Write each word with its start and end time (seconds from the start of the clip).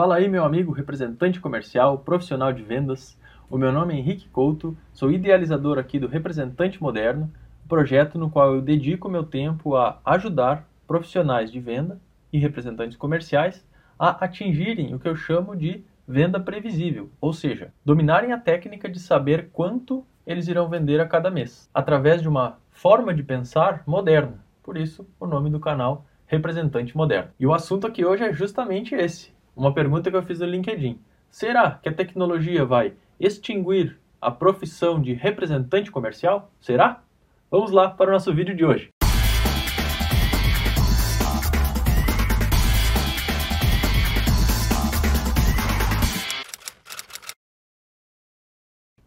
Fala 0.00 0.16
aí, 0.16 0.30
meu 0.30 0.46
amigo 0.46 0.72
representante 0.72 1.38
comercial, 1.38 1.98
profissional 1.98 2.54
de 2.54 2.62
vendas. 2.62 3.18
O 3.50 3.58
meu 3.58 3.70
nome 3.70 3.92
é 3.92 3.98
Henrique 3.98 4.30
Couto, 4.30 4.74
sou 4.94 5.12
idealizador 5.12 5.78
aqui 5.78 5.98
do 5.98 6.06
Representante 6.06 6.82
Moderno, 6.82 7.30
projeto 7.68 8.18
no 8.18 8.30
qual 8.30 8.54
eu 8.54 8.62
dedico 8.62 9.10
meu 9.10 9.24
tempo 9.24 9.76
a 9.76 10.00
ajudar 10.06 10.66
profissionais 10.86 11.52
de 11.52 11.60
venda 11.60 12.00
e 12.32 12.38
representantes 12.38 12.96
comerciais 12.96 13.62
a 13.98 14.24
atingirem 14.24 14.94
o 14.94 14.98
que 14.98 15.06
eu 15.06 15.14
chamo 15.14 15.54
de 15.54 15.84
venda 16.08 16.40
previsível, 16.40 17.10
ou 17.20 17.34
seja, 17.34 17.70
dominarem 17.84 18.32
a 18.32 18.38
técnica 18.38 18.88
de 18.88 18.98
saber 18.98 19.50
quanto 19.52 20.02
eles 20.26 20.48
irão 20.48 20.66
vender 20.66 20.98
a 20.98 21.06
cada 21.06 21.30
mês, 21.30 21.68
através 21.74 22.22
de 22.22 22.28
uma 22.28 22.56
forma 22.70 23.12
de 23.12 23.22
pensar 23.22 23.82
moderna. 23.86 24.42
Por 24.62 24.78
isso, 24.78 25.06
o 25.20 25.26
nome 25.26 25.50
do 25.50 25.60
canal 25.60 26.06
Representante 26.24 26.96
Moderno. 26.96 27.32
E 27.38 27.46
o 27.46 27.52
assunto 27.52 27.86
aqui 27.86 28.02
hoje 28.02 28.24
é 28.24 28.32
justamente 28.32 28.94
esse. 28.94 29.38
Uma 29.60 29.74
pergunta 29.74 30.10
que 30.10 30.16
eu 30.16 30.22
fiz 30.22 30.40
no 30.40 30.46
LinkedIn. 30.46 30.98
Será 31.30 31.72
que 31.72 31.90
a 31.90 31.92
tecnologia 31.92 32.64
vai 32.64 32.94
extinguir 33.20 33.94
a 34.18 34.30
profissão 34.30 34.98
de 34.98 35.12
representante 35.12 35.90
comercial? 35.90 36.50
Será? 36.62 37.02
Vamos 37.50 37.70
lá 37.70 37.90
para 37.90 38.08
o 38.08 38.12
nosso 38.14 38.32
vídeo 38.32 38.56
de 38.56 38.64
hoje. 38.64 38.88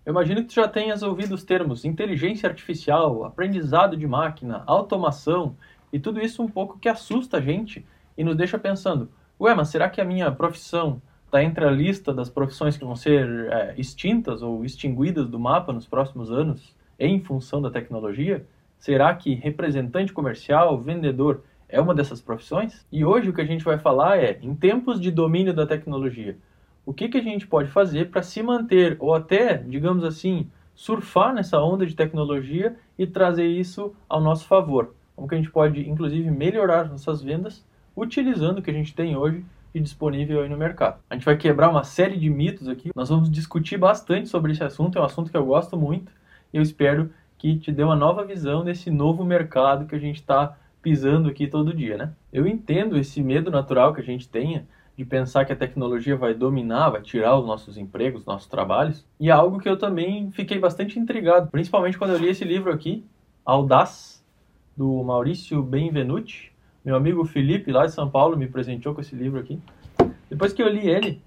Eu 0.05 0.11
imagino 0.11 0.41
que 0.43 0.49
tu 0.49 0.53
já 0.53 0.67
tenhas 0.67 1.01
ouvido 1.01 1.33
os 1.33 1.43
termos 1.43 1.83
inteligência 1.83 2.47
artificial, 2.47 3.25
aprendizado 3.25 3.97
de 3.97 4.05
máquina, 4.05 4.61
automação 4.67 5.57
e 5.91 5.99
tudo 5.99 6.21
isso 6.21 6.43
um 6.43 6.47
pouco 6.47 6.77
que 6.77 6.87
assusta 6.87 7.37
a 7.37 7.41
gente 7.41 7.83
e 8.15 8.23
nos 8.23 8.35
deixa 8.35 8.59
pensando: 8.59 9.09
ué, 9.43 9.53
mas 9.53 9.67
será 9.67 9.89
que 9.89 9.99
a 9.99 10.05
minha 10.05 10.31
profissão 10.31 11.01
está 11.25 11.43
entre 11.43 11.65
a 11.65 11.69
lista 11.69 12.13
das 12.13 12.29
profissões 12.29 12.77
que 12.77 12.85
vão 12.85 12.95
ser 12.95 13.27
é, 13.51 13.73
extintas 13.77 14.41
ou 14.41 14.63
extinguidas 14.63 15.27
do 15.27 15.37
mapa 15.37 15.73
nos 15.73 15.85
próximos 15.85 16.31
anos 16.31 16.73
em 16.97 17.19
função 17.19 17.61
da 17.61 17.69
tecnologia? 17.69 18.45
Será 18.77 19.13
que 19.13 19.33
representante 19.33 20.13
comercial, 20.13 20.79
vendedor 20.79 21.43
é 21.67 21.81
uma 21.81 21.93
dessas 21.93 22.21
profissões? 22.21 22.85
E 22.89 23.03
hoje 23.03 23.29
o 23.29 23.33
que 23.33 23.41
a 23.41 23.45
gente 23.45 23.65
vai 23.65 23.77
falar 23.77 24.17
é, 24.17 24.39
em 24.41 24.55
tempos 24.55 24.99
de 24.99 25.11
domínio 25.11 25.53
da 25.53 25.67
tecnologia, 25.67 26.37
o 26.85 26.93
que, 26.93 27.09
que 27.09 27.17
a 27.17 27.23
gente 27.23 27.45
pode 27.45 27.69
fazer 27.69 28.11
para 28.11 28.21
se 28.21 28.41
manter, 28.41 28.95
ou 28.99 29.13
até, 29.13 29.57
digamos 29.57 30.05
assim, 30.05 30.49
surfar 30.73 31.33
nessa 31.33 31.61
onda 31.61 31.85
de 31.85 31.95
tecnologia 31.95 32.77
e 32.97 33.05
trazer 33.05 33.47
isso 33.47 33.93
ao 34.07 34.21
nosso 34.21 34.47
favor. 34.47 34.95
Como 35.15 35.27
que 35.27 35.35
a 35.35 35.37
gente 35.37 35.51
pode, 35.51 35.89
inclusive, 35.89 36.31
melhorar 36.31 36.89
nossas 36.89 37.21
vendas 37.21 37.65
utilizando 37.95 38.59
o 38.59 38.61
que 38.61 38.71
a 38.71 38.73
gente 38.73 38.93
tem 38.93 39.15
hoje 39.15 39.43
e 39.73 39.79
disponível 39.79 40.41
aí 40.41 40.49
no 40.49 40.57
mercado. 40.57 40.99
A 41.09 41.15
gente 41.15 41.25
vai 41.25 41.35
quebrar 41.35 41.69
uma 41.69 41.83
série 41.83 42.17
de 42.17 42.29
mitos 42.29 42.67
aqui, 42.67 42.91
nós 42.95 43.09
vamos 43.09 43.29
discutir 43.29 43.77
bastante 43.77 44.29
sobre 44.29 44.51
esse 44.51 44.63
assunto, 44.63 44.97
é 44.97 45.01
um 45.01 45.05
assunto 45.05 45.31
que 45.31 45.37
eu 45.37 45.45
gosto 45.45 45.75
muito 45.75 46.11
e 46.53 46.57
eu 46.57 46.61
espero 46.61 47.09
que 47.37 47.57
te 47.57 47.71
dê 47.71 47.83
uma 47.83 47.95
nova 47.95 48.23
visão 48.23 48.63
desse 48.63 48.89
novo 48.89 49.25
mercado 49.25 49.85
que 49.85 49.95
a 49.95 49.99
gente 49.99 50.17
está 50.17 50.57
pisando 50.81 51.29
aqui 51.29 51.47
todo 51.47 51.73
dia, 51.73 51.97
né? 51.97 52.13
Eu 52.31 52.45
entendo 52.45 52.97
esse 52.97 53.21
medo 53.23 53.49
natural 53.49 53.93
que 53.93 54.01
a 54.01 54.03
gente 54.03 54.29
tenha 54.29 54.65
de 54.95 55.03
pensar 55.03 55.43
que 55.43 55.51
a 55.51 55.55
tecnologia 55.55 56.15
vai 56.15 56.33
dominar, 56.33 56.91
vai 56.91 57.01
tirar 57.01 57.37
os 57.37 57.45
nossos 57.45 57.77
empregos, 57.77 58.21
os 58.21 58.27
nossos 58.27 58.47
trabalhos. 58.47 59.05
E 59.19 59.29
é 59.29 59.31
algo 59.31 59.59
que 59.59 59.67
eu 59.67 59.77
também 59.77 60.31
fiquei 60.31 60.59
bastante 60.59 60.99
intrigado, 60.99 61.49
principalmente 61.49 61.97
quando 61.97 62.11
eu 62.11 62.19
li 62.19 62.29
esse 62.29 62.45
livro 62.45 62.71
aqui, 62.71 63.03
Audaz, 63.43 64.23
do 64.77 65.03
Maurício 65.03 65.63
Benvenuti. 65.63 66.52
Meu 66.83 66.95
amigo 66.95 67.23
Felipe, 67.25 67.71
lá 67.71 67.85
de 67.85 67.93
São 67.93 68.09
Paulo, 68.09 68.37
me 68.37 68.47
presenteou 68.47 68.93
com 68.93 69.01
esse 69.01 69.15
livro 69.15 69.39
aqui. 69.39 69.59
Depois 70.29 70.53
que 70.53 70.61
eu 70.61 70.67
li 70.67 70.89
ele, 70.89 71.21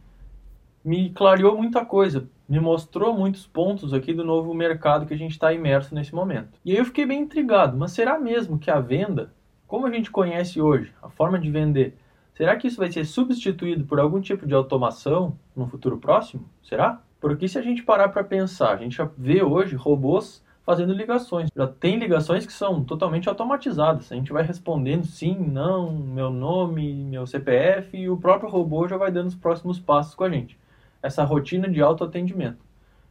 me 0.84 1.10
clareou 1.10 1.56
muita 1.56 1.84
coisa, 1.84 2.28
me 2.48 2.60
mostrou 2.60 3.14
muitos 3.14 3.46
pontos 3.46 3.94
aqui 3.94 4.12
do 4.12 4.24
novo 4.24 4.52
mercado 4.52 5.06
que 5.06 5.14
a 5.14 5.18
gente 5.18 5.32
está 5.32 5.52
imerso 5.52 5.94
nesse 5.94 6.14
momento. 6.14 6.58
E 6.64 6.72
aí 6.72 6.78
eu 6.78 6.84
fiquei 6.84 7.06
bem 7.06 7.22
intrigado, 7.22 7.76
mas 7.76 7.92
será 7.92 8.18
mesmo 8.18 8.58
que 8.58 8.70
a 8.70 8.80
venda, 8.80 9.32
como 9.66 9.86
a 9.86 9.90
gente 9.90 10.10
conhece 10.10 10.60
hoje, 10.60 10.92
a 11.02 11.08
forma 11.08 11.38
de 11.38 11.50
vender, 11.50 11.96
Será 12.36 12.54
que 12.54 12.66
isso 12.66 12.76
vai 12.76 12.92
ser 12.92 13.06
substituído 13.06 13.86
por 13.86 13.98
algum 13.98 14.20
tipo 14.20 14.46
de 14.46 14.52
automação 14.52 15.38
no 15.56 15.66
futuro 15.66 15.96
próximo? 15.96 16.46
Será? 16.62 17.00
Porque 17.18 17.48
se 17.48 17.58
a 17.58 17.62
gente 17.62 17.82
parar 17.82 18.10
para 18.10 18.22
pensar, 18.22 18.74
a 18.74 18.76
gente 18.76 18.94
já 18.94 19.08
vê 19.16 19.42
hoje 19.42 19.74
robôs 19.74 20.44
fazendo 20.66 20.92
ligações. 20.92 21.48
Já 21.54 21.68
tem 21.68 21.96
ligações 21.96 22.44
que 22.44 22.52
são 22.52 22.82
totalmente 22.82 23.28
automatizadas. 23.28 24.10
A 24.10 24.16
gente 24.16 24.32
vai 24.32 24.42
respondendo 24.42 25.06
sim, 25.06 25.38
não, 25.38 25.92
meu 25.92 26.28
nome, 26.28 26.92
meu 26.92 27.24
CPF 27.24 27.96
e 27.96 28.10
o 28.10 28.16
próprio 28.16 28.50
robô 28.50 28.88
já 28.88 28.96
vai 28.96 29.12
dando 29.12 29.28
os 29.28 29.36
próximos 29.36 29.78
passos 29.78 30.16
com 30.16 30.24
a 30.24 30.28
gente. 30.28 30.58
Essa 31.00 31.22
rotina 31.22 31.70
de 31.70 31.80
autoatendimento. 31.80 32.58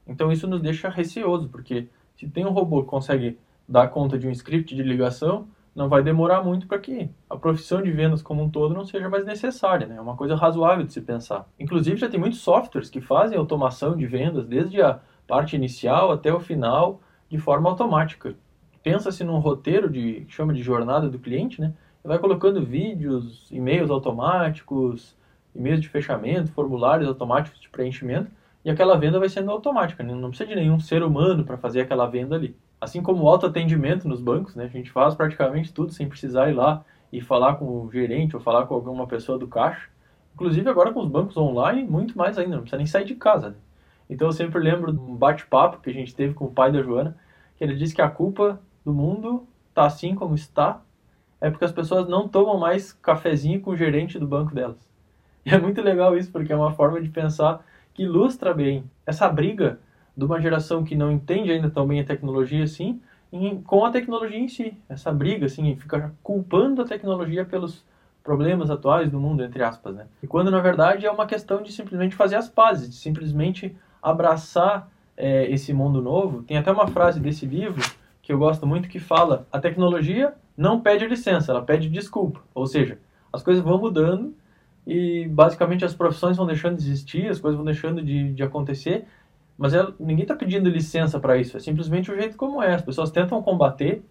Então 0.05 0.33
isso 0.33 0.45
nos 0.47 0.61
deixa 0.61 0.89
receoso, 0.89 1.47
porque 1.47 1.87
se 2.17 2.27
tem 2.27 2.45
um 2.45 2.51
robô 2.51 2.83
que 2.83 2.89
consegue 2.89 3.39
dar 3.67 3.87
conta 3.87 4.19
de 4.19 4.27
um 4.27 4.31
script 4.31 4.75
de 4.75 4.83
ligação, 4.83 5.47
não 5.73 5.87
vai 5.87 6.03
demorar 6.03 6.43
muito 6.43 6.67
para 6.67 6.77
que 6.77 7.09
a 7.29 7.37
profissão 7.37 7.81
de 7.81 7.89
vendas 7.89 8.21
como 8.21 8.43
um 8.43 8.49
todo 8.49 8.75
não 8.75 8.83
seja 8.83 9.09
mais 9.09 9.25
necessária, 9.25 9.87
né? 9.87 9.95
É 9.95 10.01
uma 10.01 10.15
coisa 10.15 10.35
razoável 10.35 10.85
de 10.85 10.93
se 10.93 11.01
pensar. 11.01 11.47
Inclusive 11.57 11.97
já 11.97 12.09
tem 12.09 12.19
muitos 12.19 12.39
softwares 12.39 12.89
que 12.89 12.99
fazem 12.99 13.37
automação 13.37 13.95
de 13.95 14.05
vendas 14.05 14.45
desde 14.45 14.81
a 14.81 14.99
parte 15.25 15.55
inicial 15.55 16.11
até 16.11 16.33
o 16.33 16.39
final 16.39 17.01
de 17.29 17.37
forma 17.37 17.69
automática. 17.69 18.35
Pensa-se 18.83 19.23
num 19.23 19.39
roteiro 19.39 19.89
de 19.89 20.25
que 20.25 20.33
chama 20.33 20.53
de 20.53 20.61
jornada 20.61 21.09
do 21.09 21.19
cliente, 21.19 21.59
né? 21.59 21.73
vai 22.03 22.19
colocando 22.19 22.63
vídeos, 22.63 23.49
e-mails 23.51 23.89
automáticos, 23.89 25.17
e-mails 25.55 25.81
de 25.81 25.89
fechamento, 25.89 26.51
formulários 26.51 27.07
automáticos 27.07 27.59
de 27.59 27.69
preenchimento, 27.69 28.29
e 28.63 28.69
aquela 28.69 28.97
venda 28.97 29.19
vai 29.19 29.29
sendo 29.29 29.51
automática, 29.51 30.03
né? 30.03 30.13
não 30.13 30.29
precisa 30.29 30.49
de 30.49 30.55
nenhum 30.55 30.79
ser 30.79 31.03
humano 31.03 31.43
para 31.43 31.57
fazer 31.57 31.81
aquela 31.81 32.07
venda 32.07 32.35
ali. 32.35 32.55
Assim 32.79 33.01
como 33.01 33.23
o 33.23 33.29
autoatendimento 33.29 34.07
nos 34.07 34.21
bancos, 34.21 34.55
né? 34.55 34.65
A 34.65 34.67
gente 34.67 34.91
faz 34.91 35.15
praticamente 35.15 35.73
tudo 35.73 35.91
sem 35.91 36.07
precisar 36.07 36.49
ir 36.49 36.53
lá 36.53 36.83
e 37.11 37.21
falar 37.21 37.55
com 37.55 37.65
o 37.65 37.89
gerente 37.91 38.35
ou 38.35 38.41
falar 38.41 38.65
com 38.67 38.75
alguma 38.75 39.07
pessoa 39.07 39.39
do 39.39 39.47
caixa. 39.47 39.89
Inclusive 40.33 40.69
agora 40.69 40.91
com 40.91 40.99
os 40.99 41.07
bancos 41.07 41.37
online, 41.37 41.83
muito 41.83 42.17
mais 42.17 42.37
ainda, 42.37 42.55
não 42.55 42.61
precisa 42.61 42.77
nem 42.77 42.85
sair 42.85 43.05
de 43.05 43.15
casa. 43.15 43.51
Né? 43.51 43.55
Então 44.09 44.27
eu 44.27 44.31
sempre 44.31 44.59
lembro 44.59 44.91
de 44.91 44.99
um 44.99 45.15
bate-papo 45.15 45.81
que 45.81 45.89
a 45.89 45.93
gente 45.93 46.15
teve 46.15 46.33
com 46.33 46.45
o 46.45 46.51
pai 46.51 46.71
da 46.71 46.81
Joana, 46.81 47.17
que 47.57 47.63
ele 47.63 47.75
disse 47.75 47.95
que 47.95 48.01
a 48.01 48.09
culpa 48.09 48.61
do 48.83 48.93
mundo 48.93 49.47
está 49.69 49.85
assim 49.85 50.15
como 50.15 50.35
está, 50.35 50.81
é 51.41 51.49
porque 51.49 51.65
as 51.65 51.71
pessoas 51.71 52.07
não 52.07 52.27
tomam 52.27 52.57
mais 52.57 52.93
cafezinho 52.93 53.61
com 53.61 53.71
o 53.71 53.77
gerente 53.77 54.17
do 54.17 54.27
banco 54.27 54.53
delas. 54.53 54.89
E 55.45 55.53
é 55.53 55.59
muito 55.59 55.81
legal 55.81 56.17
isso, 56.17 56.31
porque 56.31 56.51
é 56.51 56.55
uma 56.55 56.71
forma 56.71 56.99
de 57.01 57.09
pensar 57.09 57.63
que 57.93 58.03
ilustra 58.03 58.53
bem 58.53 58.83
essa 59.05 59.29
briga 59.29 59.79
de 60.15 60.25
uma 60.25 60.39
geração 60.39 60.83
que 60.83 60.95
não 60.95 61.11
entende 61.11 61.51
ainda 61.51 61.69
tão 61.69 61.87
bem 61.87 61.99
a 61.99 62.03
tecnologia 62.03 62.63
assim, 62.63 63.01
em, 63.31 63.61
com 63.61 63.85
a 63.85 63.91
tecnologia 63.91 64.39
em 64.39 64.47
si. 64.47 64.77
Essa 64.87 65.11
briga, 65.11 65.45
assim, 65.45 65.75
fica 65.75 66.13
culpando 66.23 66.81
a 66.81 66.85
tecnologia 66.85 67.45
pelos 67.45 67.85
problemas 68.23 68.71
atuais 68.71 69.11
do 69.11 69.19
mundo, 69.19 69.43
entre 69.43 69.61
aspas, 69.61 69.93
né? 69.93 70.07
E 70.23 70.27
quando, 70.27 70.49
na 70.49 70.59
verdade, 70.59 71.05
é 71.05 71.11
uma 71.11 71.27
questão 71.27 71.61
de 71.61 71.71
simplesmente 71.71 72.15
fazer 72.15 72.37
as 72.37 72.49
pazes, 72.49 72.89
de 72.89 72.95
simplesmente 72.95 73.75
abraçar 74.11 74.89
é, 75.17 75.49
esse 75.51 75.73
mundo 75.73 76.01
novo. 76.01 76.43
Tem 76.43 76.57
até 76.57 76.71
uma 76.71 76.87
frase 76.87 77.19
desse 77.19 77.45
livro 77.45 77.81
que 78.21 78.31
eu 78.31 78.37
gosto 78.37 78.65
muito 78.65 78.89
que 78.89 78.99
fala: 78.99 79.47
a 79.51 79.59
tecnologia 79.59 80.33
não 80.57 80.79
pede 80.81 81.05
licença, 81.07 81.51
ela 81.51 81.61
pede 81.61 81.89
desculpa. 81.89 82.41
Ou 82.53 82.65
seja, 82.65 82.99
as 83.31 83.43
coisas 83.43 83.63
vão 83.63 83.77
mudando 83.77 84.33
e 84.85 85.27
basicamente 85.27 85.83
as 85.83 85.93
profissões 85.93 86.37
vão 86.37 86.45
deixando 86.45 86.77
de 86.77 86.83
existir, 86.83 87.27
as 87.27 87.39
coisas 87.39 87.55
vão 87.55 87.65
deixando 87.65 88.01
de, 88.01 88.33
de 88.33 88.43
acontecer 88.43 89.05
mas 89.57 89.73
ela, 89.73 89.93
ninguém 89.99 90.23
está 90.23 90.35
pedindo 90.35 90.69
licença 90.69 91.19
para 91.19 91.37
isso, 91.37 91.55
é 91.55 91.59
simplesmente 91.59 92.11
o 92.11 92.15
jeito 92.15 92.35
como 92.35 92.61
é. 92.61 92.73
As 92.73 92.81
pessoas 92.81 93.11
tentam 93.11 93.41
combater, 93.41 94.03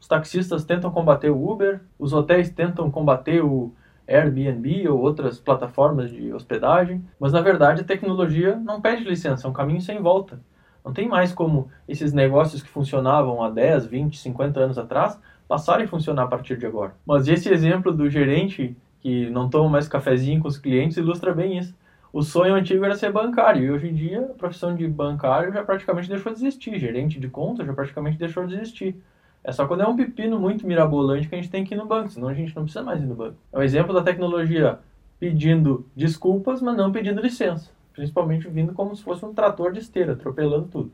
os 0.00 0.08
taxistas 0.08 0.64
tentam 0.64 0.90
combater 0.90 1.30
o 1.30 1.50
Uber, 1.50 1.80
os 1.98 2.12
hotéis 2.12 2.50
tentam 2.50 2.90
combater 2.90 3.44
o 3.44 3.72
Airbnb 4.08 4.88
ou 4.88 5.00
outras 5.00 5.38
plataformas 5.38 6.10
de 6.10 6.32
hospedagem, 6.32 7.04
mas 7.18 7.32
na 7.32 7.40
verdade 7.40 7.80
a 7.80 7.84
tecnologia 7.84 8.56
não 8.56 8.80
pede 8.80 9.04
licença, 9.04 9.46
é 9.46 9.50
um 9.50 9.52
caminho 9.52 9.80
sem 9.80 10.00
volta. 10.00 10.40
Não 10.84 10.92
tem 10.92 11.08
mais 11.08 11.32
como 11.32 11.68
esses 11.88 12.12
negócios 12.12 12.62
que 12.62 12.68
funcionavam 12.68 13.42
há 13.42 13.50
10, 13.50 13.86
20, 13.86 14.18
50 14.18 14.60
anos 14.60 14.78
atrás 14.78 15.18
passarem 15.48 15.84
a 15.84 15.88
funcionar 15.88 16.24
a 16.24 16.28
partir 16.28 16.56
de 16.56 16.66
agora. 16.66 16.94
Mas 17.04 17.26
esse 17.26 17.48
exemplo 17.48 17.92
do 17.92 18.08
gerente 18.08 18.76
que 19.00 19.28
não 19.30 19.48
toma 19.48 19.68
mais 19.68 19.88
cafezinho 19.88 20.40
com 20.40 20.48
os 20.48 20.58
clientes 20.58 20.96
ilustra 20.96 21.34
bem 21.34 21.58
isso 21.58 21.74
o 22.16 22.22
sonho 22.22 22.54
antigo 22.54 22.82
era 22.82 22.96
ser 22.96 23.12
bancário 23.12 23.62
e 23.62 23.70
hoje 23.70 23.88
em 23.88 23.94
dia 23.94 24.22
a 24.22 24.34
profissão 24.38 24.74
de 24.74 24.88
bancário 24.88 25.52
já 25.52 25.62
praticamente 25.62 26.08
deixou 26.08 26.32
de 26.32 26.38
existir, 26.38 26.78
gerente 26.78 27.20
de 27.20 27.28
conta 27.28 27.62
já 27.62 27.74
praticamente 27.74 28.16
deixou 28.16 28.46
de 28.46 28.54
existir. 28.54 28.96
É 29.46 29.52
só 29.52 29.64
quando 29.64 29.82
é 29.82 29.86
um 29.86 29.94
pepino 29.94 30.40
muito 30.40 30.66
mirabolante 30.66 31.28
que 31.28 31.34
a 31.36 31.38
gente 31.38 31.48
tem 31.48 31.62
que 31.62 31.72
ir 31.72 31.76
no 31.76 31.86
banco, 31.86 32.10
senão 32.10 32.26
a 32.26 32.34
gente 32.34 32.54
não 32.56 32.64
precisa 32.64 32.84
mais 32.84 33.00
ir 33.00 33.06
no 33.06 33.14
banco. 33.14 33.36
É 33.52 33.58
um 33.60 33.62
exemplo 33.62 33.94
da 33.94 34.02
tecnologia 34.02 34.80
pedindo 35.20 35.86
desculpas, 35.94 36.60
mas 36.60 36.76
não 36.76 36.90
pedindo 36.90 37.20
licença. 37.20 37.70
Principalmente 37.92 38.48
vindo 38.48 38.72
como 38.72 38.96
se 38.96 39.04
fosse 39.04 39.24
um 39.24 39.32
trator 39.32 39.72
de 39.72 39.78
esteira, 39.78 40.14
atropelando 40.14 40.66
tudo. 40.66 40.90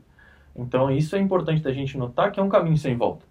Então 0.55 0.91
isso 0.91 1.15
é 1.15 1.19
importante 1.19 1.63
da 1.63 1.73
gente 1.73 1.97
notar 1.97 2.31
que 2.31 2.39
é 2.39 2.43
um 2.43 2.47
caminho 2.47 2.77
sem 2.77 2.95
volta. 2.95 3.25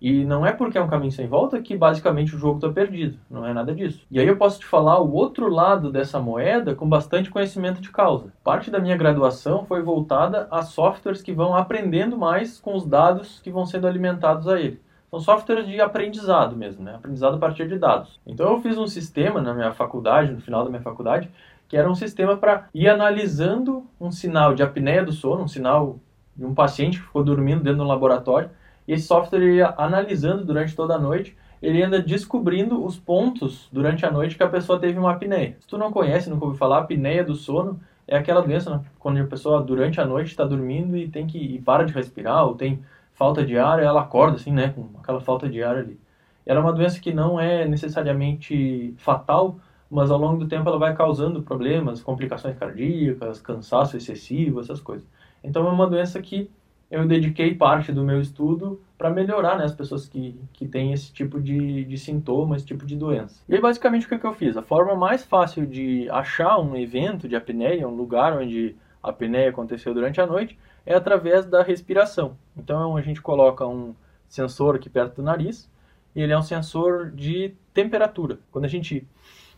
E 0.00 0.24
não 0.24 0.44
é 0.44 0.52
porque 0.52 0.76
é 0.76 0.82
um 0.82 0.88
caminho 0.88 1.12
sem 1.12 1.26
volta 1.26 1.60
que 1.60 1.76
basicamente 1.76 2.34
o 2.34 2.38
jogo 2.38 2.56
está 2.56 2.68
perdido. 2.68 3.18
Não 3.30 3.46
é 3.46 3.52
nada 3.52 3.74
disso. 3.74 4.04
E 4.10 4.20
aí 4.20 4.26
eu 4.26 4.36
posso 4.36 4.60
te 4.60 4.66
falar 4.66 5.00
o 5.00 5.12
outro 5.12 5.48
lado 5.48 5.90
dessa 5.90 6.20
moeda 6.20 6.74
com 6.74 6.88
bastante 6.88 7.30
conhecimento 7.30 7.80
de 7.80 7.90
causa. 7.90 8.32
Parte 8.44 8.70
da 8.70 8.78
minha 8.78 8.96
graduação 8.96 9.64
foi 9.64 9.82
voltada 9.82 10.46
a 10.50 10.62
softwares 10.62 11.22
que 11.22 11.32
vão 11.32 11.56
aprendendo 11.56 12.18
mais 12.18 12.60
com 12.60 12.74
os 12.74 12.86
dados 12.86 13.40
que 13.40 13.50
vão 13.50 13.64
sendo 13.64 13.86
alimentados 13.86 14.46
a 14.46 14.60
ele. 14.60 14.80
São 15.10 15.20
softwares 15.20 15.66
de 15.66 15.80
aprendizado 15.80 16.54
mesmo, 16.56 16.84
né? 16.84 16.94
Aprendizado 16.96 17.36
a 17.36 17.38
partir 17.38 17.66
de 17.66 17.78
dados. 17.78 18.20
Então 18.26 18.52
eu 18.52 18.60
fiz 18.60 18.76
um 18.76 18.86
sistema 18.86 19.40
na 19.40 19.54
minha 19.54 19.72
faculdade, 19.72 20.32
no 20.32 20.40
final 20.40 20.62
da 20.62 20.68
minha 20.68 20.82
faculdade, 20.82 21.30
que 21.68 21.76
era 21.76 21.90
um 21.90 21.94
sistema 21.94 22.36
para 22.36 22.68
ir 22.74 22.88
analisando 22.88 23.86
um 24.00 24.10
sinal 24.10 24.54
de 24.54 24.62
apneia 24.62 25.04
do 25.04 25.12
sono, 25.12 25.44
um 25.44 25.48
sinal 25.48 25.98
de 26.36 26.44
um 26.44 26.54
paciente 26.54 26.98
que 26.98 27.06
ficou 27.06 27.24
dormindo 27.24 27.62
dentro 27.62 27.78
do 27.78 27.84
laboratório, 27.84 28.50
e 28.86 28.92
esse 28.92 29.06
software 29.06 29.42
ia 29.42 29.74
analisando 29.76 30.44
durante 30.44 30.74
toda 30.74 30.94
a 30.94 30.98
noite, 30.98 31.36
ele 31.62 31.82
anda 31.82 32.00
descobrindo 32.00 32.84
os 32.84 32.98
pontos 32.98 33.68
durante 33.72 34.04
a 34.04 34.10
noite 34.10 34.36
que 34.36 34.42
a 34.42 34.48
pessoa 34.48 34.78
teve 34.78 34.98
uma 34.98 35.12
apneia. 35.12 35.56
Se 35.60 35.66
tu 35.66 35.78
não 35.78 35.90
conhece, 35.90 36.30
nunca 36.30 36.44
ouviu 36.44 36.58
falar, 36.58 36.78
apneia 36.78 37.24
do 37.24 37.34
sono 37.34 37.80
é 38.06 38.16
aquela 38.16 38.42
doença 38.42 38.70
né? 38.70 38.80
quando 38.98 39.20
a 39.20 39.24
pessoa 39.24 39.62
durante 39.62 40.00
a 40.00 40.04
noite 40.04 40.28
está 40.28 40.44
dormindo 40.44 40.96
e 40.96 41.08
tem 41.08 41.26
que 41.26 41.38
e 41.38 41.60
para 41.60 41.84
de 41.84 41.92
respirar 41.92 42.46
ou 42.46 42.54
tem 42.54 42.80
falta 43.14 43.44
de 43.44 43.58
ar, 43.58 43.82
ela 43.82 44.02
acorda 44.02 44.36
assim, 44.36 44.52
né, 44.52 44.68
com 44.68 44.90
aquela 44.98 45.20
falta 45.20 45.48
de 45.48 45.62
ar 45.62 45.76
ali. 45.76 45.98
Ela 46.44 46.60
é 46.60 46.62
uma 46.62 46.72
doença 46.72 47.00
que 47.00 47.12
não 47.12 47.40
é 47.40 47.66
necessariamente 47.66 48.94
fatal, 48.98 49.58
mas 49.90 50.10
ao 50.10 50.18
longo 50.18 50.38
do 50.38 50.46
tempo 50.46 50.68
ela 50.68 50.78
vai 50.78 50.94
causando 50.94 51.42
problemas, 51.42 52.02
complicações 52.02 52.56
cardíacas, 52.56 53.40
cansaço 53.40 53.96
excessivo, 53.96 54.60
essas 54.60 54.80
coisas. 54.80 55.06
Então 55.42 55.66
é 55.66 55.70
uma 55.70 55.86
doença 55.86 56.20
que 56.20 56.50
eu 56.90 57.06
dediquei 57.06 57.54
parte 57.54 57.92
do 57.92 58.04
meu 58.04 58.20
estudo 58.20 58.80
para 58.96 59.10
melhorar 59.10 59.58
né, 59.58 59.64
as 59.64 59.74
pessoas 59.74 60.08
que, 60.08 60.38
que 60.52 60.66
têm 60.66 60.92
esse 60.92 61.12
tipo 61.12 61.40
de, 61.40 61.84
de 61.84 61.98
sintoma, 61.98 62.56
esse 62.56 62.64
tipo 62.64 62.86
de 62.86 62.96
doença. 62.96 63.42
E 63.48 63.54
aí, 63.54 63.60
basicamente, 63.60 64.06
o 64.06 64.08
que, 64.08 64.18
que 64.18 64.26
eu 64.26 64.32
fiz? 64.32 64.56
A 64.56 64.62
forma 64.62 64.94
mais 64.94 65.24
fácil 65.24 65.66
de 65.66 66.08
achar 66.10 66.58
um 66.58 66.76
evento 66.76 67.28
de 67.28 67.36
apneia, 67.36 67.88
um 67.88 67.94
lugar 67.94 68.36
onde 68.38 68.76
a 69.02 69.10
apneia 69.10 69.50
aconteceu 69.50 69.92
durante 69.92 70.20
a 70.20 70.26
noite, 70.26 70.58
é 70.84 70.94
através 70.94 71.44
da 71.44 71.62
respiração. 71.62 72.36
Então, 72.56 72.96
a 72.96 73.02
gente 73.02 73.20
coloca 73.20 73.66
um 73.66 73.94
sensor 74.28 74.76
aqui 74.76 74.88
perto 74.88 75.16
do 75.16 75.22
nariz, 75.22 75.68
e 76.14 76.22
ele 76.22 76.32
é 76.32 76.38
um 76.38 76.42
sensor 76.42 77.10
de 77.10 77.54
temperatura. 77.74 78.38
Quando 78.50 78.64
a 78.64 78.68
gente 78.68 79.06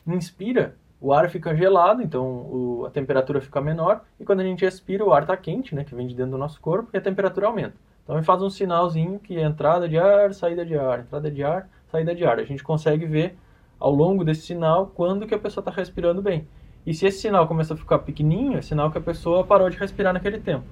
inspira, 0.07 0.77
o 1.01 1.13
ar 1.13 1.29
fica 1.31 1.55
gelado, 1.55 2.03
então 2.03 2.25
o, 2.25 2.85
a 2.87 2.91
temperatura 2.91 3.41
fica 3.41 3.61
menor, 3.61 4.03
e 4.19 4.25
quando 4.25 4.41
a 4.41 4.45
gente 4.45 4.65
expira, 4.65 5.05
o 5.05 5.13
ar 5.13 5.23
está 5.23 5.37
quente, 5.37 5.75
né, 5.75 5.85
que 5.85 5.95
vem 5.95 6.07
de 6.07 6.15
dentro 6.15 6.33
do 6.33 6.39
nosso 6.39 6.61
corpo, 6.61 6.91
e 6.93 6.99
a 6.99 7.01
temperatura 7.01 7.47
aumenta. 7.47 7.75
Então 8.03 8.17
ele 8.17 8.25
faz 8.25 8.43
um 8.43 8.49
sinalzinho 8.49 9.19
que 9.19 9.37
é 9.37 9.43
entrada 9.43 9.89
de 9.89 9.99
ar, 9.99 10.33
saída 10.33 10.65
de 10.65 10.77
ar, 10.77 11.01
entrada 11.01 11.31
de 11.31 11.45
ar, 11.45 11.69
saída 11.91 12.15
de 12.15 12.25
ar. 12.25 12.39
A 12.39 12.45
gente 12.45 12.65
consegue 12.65 13.05
ver 13.05 13.37
ao 13.79 13.93
longo 13.93 14.25
desse 14.25 14.43
sinal 14.43 14.91
quando 14.95 15.27
que 15.27 15.35
a 15.35 15.39
pessoa 15.39 15.61
está 15.61 15.71
respirando 15.71 16.23
bem. 16.23 16.49
E 16.87 16.95
se 16.95 17.07
esse 17.07 17.19
sinal 17.21 17.47
começa 17.47 17.75
a 17.75 17.77
ficar 17.77 17.99
pequenininho, 17.99 18.57
é 18.57 18.63
sinal 18.63 18.91
que 18.91 18.97
a 18.97 19.01
pessoa 19.01 19.45
parou 19.45 19.69
de 19.69 19.77
respirar 19.77 20.15
naquele 20.15 20.41
tempo. 20.41 20.65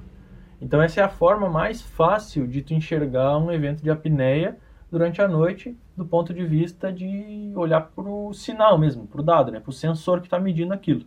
Então 0.63 0.81
essa 0.81 1.03
é 1.03 1.05
a 1.05 1.11
forma 1.11 1.49
mais 1.51 1.83
fácil 1.83 2.47
de 2.47 2.63
tu 2.63 2.73
enxergar 2.73 3.37
um 3.37 3.53
evento 3.53 3.83
de 3.83 3.91
apneia 3.91 4.57
durante 4.91 5.21
a 5.21 5.29
noite 5.29 5.77
do 5.97 6.05
ponto 6.05 6.33
de 6.33 6.45
vista 6.45 6.93
de 6.93 7.53
olhar 7.55 7.81
para 7.81 8.05
o 8.05 8.33
sinal 8.33 8.79
mesmo, 8.79 9.07
para 9.07 9.21
o 9.21 9.25
dado, 9.25 9.51
né, 9.51 9.61
para 9.61 9.71
o 9.71 9.73
sensor 9.73 10.21
que 10.21 10.27
está 10.27 10.39
medindo 10.39 10.73
aquilo. 10.73 11.05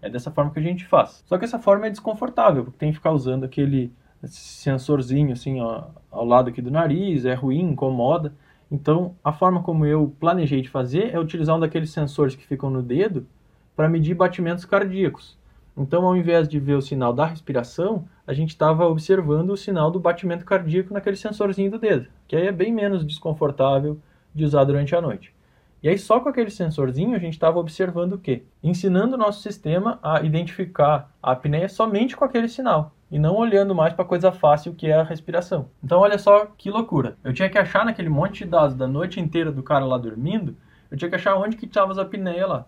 É 0.00 0.08
dessa 0.08 0.30
forma 0.30 0.50
que 0.50 0.58
a 0.58 0.62
gente 0.62 0.84
faz. 0.86 1.22
Só 1.26 1.36
que 1.36 1.44
essa 1.44 1.58
forma 1.58 1.86
é 1.86 1.90
desconfortável, 1.90 2.64
porque 2.64 2.78
tem 2.78 2.90
que 2.90 2.96
ficar 2.96 3.12
usando 3.12 3.44
aquele 3.44 3.92
sensorzinho 4.24 5.32
assim 5.32 5.60
ó, 5.60 5.84
ao 6.10 6.24
lado 6.24 6.48
aqui 6.48 6.60
do 6.60 6.70
nariz, 6.70 7.24
é 7.24 7.34
ruim, 7.34 7.60
incomoda. 7.60 8.32
Então, 8.70 9.14
a 9.24 9.32
forma 9.32 9.62
como 9.62 9.86
eu 9.86 10.14
planejei 10.20 10.60
de 10.60 10.68
fazer 10.68 11.14
é 11.14 11.18
utilizar 11.18 11.56
um 11.56 11.60
daqueles 11.60 11.90
sensores 11.90 12.34
que 12.34 12.46
ficam 12.46 12.70
no 12.70 12.82
dedo 12.82 13.26
para 13.74 13.88
medir 13.88 14.14
batimentos 14.14 14.64
cardíacos. 14.64 15.37
Então, 15.78 16.04
ao 16.04 16.16
invés 16.16 16.48
de 16.48 16.58
ver 16.58 16.74
o 16.74 16.82
sinal 16.82 17.12
da 17.12 17.24
respiração, 17.24 18.04
a 18.26 18.32
gente 18.32 18.50
estava 18.50 18.88
observando 18.88 19.50
o 19.50 19.56
sinal 19.56 19.92
do 19.92 20.00
batimento 20.00 20.44
cardíaco 20.44 20.92
naquele 20.92 21.14
sensorzinho 21.14 21.70
do 21.70 21.78
dedo, 21.78 22.08
que 22.26 22.34
aí 22.34 22.48
é 22.48 22.52
bem 22.52 22.72
menos 22.72 23.06
desconfortável 23.06 23.96
de 24.34 24.44
usar 24.44 24.64
durante 24.64 24.96
a 24.96 25.00
noite. 25.00 25.32
E 25.80 25.88
aí, 25.88 25.96
só 25.96 26.18
com 26.18 26.28
aquele 26.28 26.50
sensorzinho, 26.50 27.14
a 27.14 27.20
gente 27.20 27.34
estava 27.34 27.60
observando 27.60 28.14
o 28.14 28.18
quê? 28.18 28.42
Ensinando 28.60 29.14
o 29.14 29.18
nosso 29.18 29.40
sistema 29.40 30.00
a 30.02 30.20
identificar 30.22 31.12
a 31.22 31.30
apneia 31.30 31.68
somente 31.68 32.16
com 32.16 32.24
aquele 32.24 32.48
sinal, 32.48 32.92
e 33.08 33.16
não 33.16 33.36
olhando 33.36 33.72
mais 33.72 33.92
para 33.92 34.04
coisa 34.04 34.32
fácil 34.32 34.74
que 34.74 34.88
é 34.88 34.94
a 34.94 35.04
respiração. 35.04 35.68
Então, 35.82 36.00
olha 36.00 36.18
só 36.18 36.46
que 36.58 36.72
loucura. 36.72 37.16
Eu 37.22 37.32
tinha 37.32 37.48
que 37.48 37.56
achar 37.56 37.84
naquele 37.84 38.08
monte 38.08 38.44
de 38.44 38.50
dados 38.50 38.74
da 38.74 38.88
noite 38.88 39.20
inteira 39.20 39.52
do 39.52 39.62
cara 39.62 39.84
lá 39.84 39.96
dormindo, 39.96 40.56
eu 40.90 40.98
tinha 40.98 41.08
que 41.08 41.14
achar 41.14 41.36
onde 41.36 41.56
que 41.56 41.66
estava 41.66 41.92
as 41.92 41.98
apneias 41.98 42.48
lá. 42.48 42.66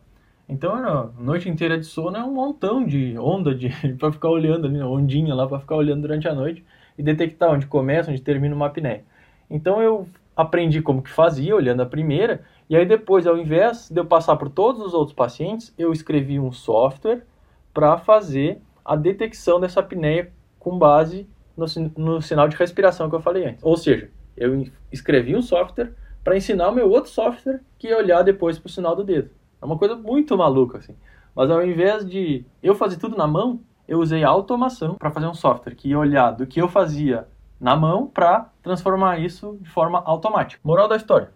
Então, 0.51 0.75
a 0.75 1.09
noite 1.17 1.49
inteira 1.49 1.79
de 1.79 1.87
sono 1.87 2.17
é 2.17 2.25
um 2.25 2.35
montão 2.35 2.85
de 2.85 3.17
onda 3.17 3.55
de 3.55 3.69
para 3.97 4.11
ficar 4.11 4.29
olhando 4.29 4.67
ali, 4.67 4.83
ondinha 4.83 5.33
lá 5.33 5.47
para 5.47 5.61
ficar 5.61 5.77
olhando 5.77 6.03
durante 6.03 6.27
a 6.27 6.35
noite 6.35 6.65
e 6.99 7.03
detectar 7.05 7.53
onde 7.53 7.67
começa, 7.67 8.11
onde 8.11 8.21
termina 8.21 8.53
uma 8.53 8.67
apneia. 8.67 9.05
Então 9.49 9.81
eu 9.81 10.09
aprendi 10.37 10.83
como 10.83 11.03
que 11.03 11.11
fazia, 11.11 11.55
olhando 11.55 11.83
a 11.83 11.87
primeira, 11.87 12.43
e 12.69 12.77
aí 12.77 12.85
depois, 12.85 13.29
ao 13.29 13.39
invés 13.39 13.89
de 13.89 14.01
eu 14.01 14.05
passar 14.05 14.37
por 14.37 14.51
todos 14.51 14.83
os 14.83 14.93
outros 14.93 15.15
pacientes, 15.15 15.73
eu 15.79 15.93
escrevi 15.93 16.41
um 16.41 16.51
software 16.51 17.25
para 17.73 17.97
fazer 17.97 18.61
a 18.85 18.97
detecção 18.97 19.61
dessa 19.61 19.79
apneia 19.79 20.33
com 20.59 20.77
base 20.77 21.29
no, 21.57 21.67
no 21.97 22.21
sinal 22.21 22.49
de 22.49 22.57
respiração 22.57 23.09
que 23.09 23.15
eu 23.15 23.21
falei 23.21 23.45
antes. 23.45 23.63
Ou 23.63 23.77
seja, 23.77 24.11
eu 24.37 24.67
escrevi 24.91 25.37
um 25.37 25.43
software 25.43 25.93
para 26.25 26.37
ensinar 26.37 26.71
o 26.71 26.75
meu 26.75 26.91
outro 26.91 27.09
software 27.09 27.61
que 27.79 27.87
ia 27.87 27.97
olhar 27.97 28.23
depois 28.23 28.59
para 28.59 28.67
o 28.67 28.71
sinal 28.71 28.97
do 28.97 29.05
dedo. 29.05 29.31
É 29.61 29.65
uma 29.65 29.79
coisa 29.79 29.95
muito 29.95 30.37
maluca, 30.37 30.79
assim. 30.79 30.95
Mas 31.35 31.51
ao 31.51 31.65
invés 31.65 32.09
de 32.09 32.45
eu 32.63 32.75
fazer 32.75 32.97
tudo 32.97 33.17
na 33.17 33.27
mão, 33.27 33.61
eu 33.87 33.99
usei 33.99 34.25
automação 34.25 34.95
para 34.95 35.11
fazer 35.11 35.27
um 35.27 35.35
software 35.35 35.75
que 35.75 35.89
ia 35.89 35.99
olhar 35.99 36.31
do 36.33 36.47
que 36.47 36.61
eu 36.61 36.69
fazia 36.69 37.27
na 37.61 37.77
mão 37.77 38.07
para 38.07 38.51
transformar 38.63 39.19
isso 39.19 39.59
de 39.61 39.69
forma 39.69 40.03
automática. 40.05 40.61
Moral 40.65 40.89
da 40.89 40.97
história. 40.97 41.33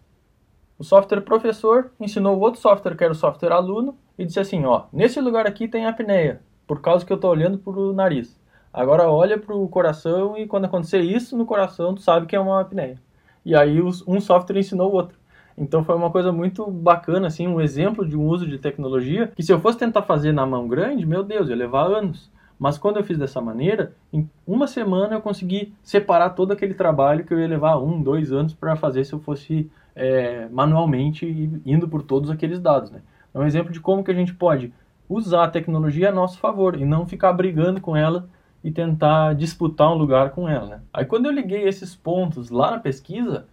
O 0.79 0.83
software 0.83 1.21
professor 1.21 1.93
ensinou 2.01 2.37
o 2.37 2.41
outro 2.41 2.61
software, 2.61 2.97
que 2.97 3.05
era 3.05 3.13
o 3.13 3.17
software 3.17 3.53
aluno, 3.53 3.97
e 4.19 4.25
disse 4.25 4.41
assim, 4.41 4.65
ó, 4.65 4.85
nesse 4.93 5.21
lugar 5.21 5.47
aqui 5.47 5.69
tem 5.69 5.87
apneia, 5.87 6.43
por 6.67 6.81
causa 6.81 7.05
que 7.05 7.13
eu 7.13 7.17
estou 7.17 7.31
olhando 7.31 7.59
para 7.59 7.73
o 7.73 7.93
nariz. 7.93 8.41
Agora 8.73 9.09
olha 9.09 9.39
para 9.39 9.55
o 9.55 9.69
coração 9.69 10.37
e 10.37 10.47
quando 10.47 10.65
acontecer 10.65 11.01
isso 11.01 11.37
no 11.37 11.47
coração, 11.47 11.95
tu 11.95 12.01
sabe 12.01 12.27
que 12.27 12.35
é 12.35 12.41
uma 12.41 12.61
apneia. 12.61 13.01
E 13.45 13.55
aí 13.55 13.81
um 13.81 14.21
software 14.21 14.59
ensinou 14.59 14.91
o 14.91 14.95
outro. 14.95 15.17
Então 15.57 15.85
foi 15.85 15.95
uma 15.95 16.11
coisa 16.11 16.33
muito 16.33 16.69
bacana, 16.71 17.29
assim, 17.29 17.47
um 17.47 17.61
exemplo 17.61 18.07
de 18.07 18.17
um 18.17 18.27
uso 18.27 18.47
de 18.47 18.59
tecnologia 18.59 19.33
que 19.35 19.43
se 19.43 19.53
eu 19.53 19.61
fosse 19.61 19.79
tentar 19.79 20.03
fazer 20.03 20.33
na 20.33 20.45
mão 20.45 20.67
grande, 20.67 21.07
meu 21.07 21.23
Deus, 21.23 21.49
ia 21.49 21.57
levar 21.57 21.87
anos. 21.87 22.31
Mas 22.59 22.79
quando 22.79 22.97
eu 22.97 23.05
fiz 23.05 23.19
dessa 23.19 23.41
maneira, 23.41 23.95
em 24.13 24.29
uma 24.47 24.67
semana 24.67 25.15
eu 25.15 25.21
consegui 25.21 25.75
separar 25.83 26.31
todo 26.31 26.53
aquele 26.53 26.75
trabalho 26.75 27.25
que 27.25 27.35
eu 27.35 27.39
ia 27.39 27.49
levar 27.49 27.79
um, 27.79 28.03
dois 28.03 28.33
anos 28.33 28.55
para 28.55 28.77
fazer 28.77 29.05
se 29.05 29.13
eu 29.13 29.19
fosse 29.19 29.71
é, 29.95 30.49
manualmente 30.51 31.27
indo 31.65 31.89
por 31.89 32.03
todos 32.03 32.31
aqueles 32.31 32.61
dados. 32.61 32.91
Né? 32.91 33.03
É 33.33 33.39
um 33.39 33.47
exemplo 33.47 33.73
de 33.73 33.81
como 33.81 34.05
que 34.05 34.11
a 34.11 34.15
gente 34.15 34.35
pode 34.35 34.73
usar 35.09 35.45
a 35.45 35.51
tecnologia 35.51 36.09
a 36.09 36.13
nosso 36.13 36.39
favor 36.39 36.81
e 36.81 36.85
não 36.85 37.07
ficar 37.07 37.33
brigando 37.33 37.81
com 37.81 37.97
ela 37.97 38.29
e 38.63 38.71
tentar 38.71 39.35
disputar 39.35 39.93
um 39.93 39.97
lugar 39.97 40.31
com 40.31 40.49
ela. 40.49 40.67
Né? 40.67 40.81
Aí 40.93 41.05
quando 41.05 41.27
eu 41.27 41.33
liguei 41.33 41.69
esses 41.69 41.95
pontos 41.95 42.51
lá 42.51 42.71
na 42.71 42.79
pesquisa, 42.79 43.47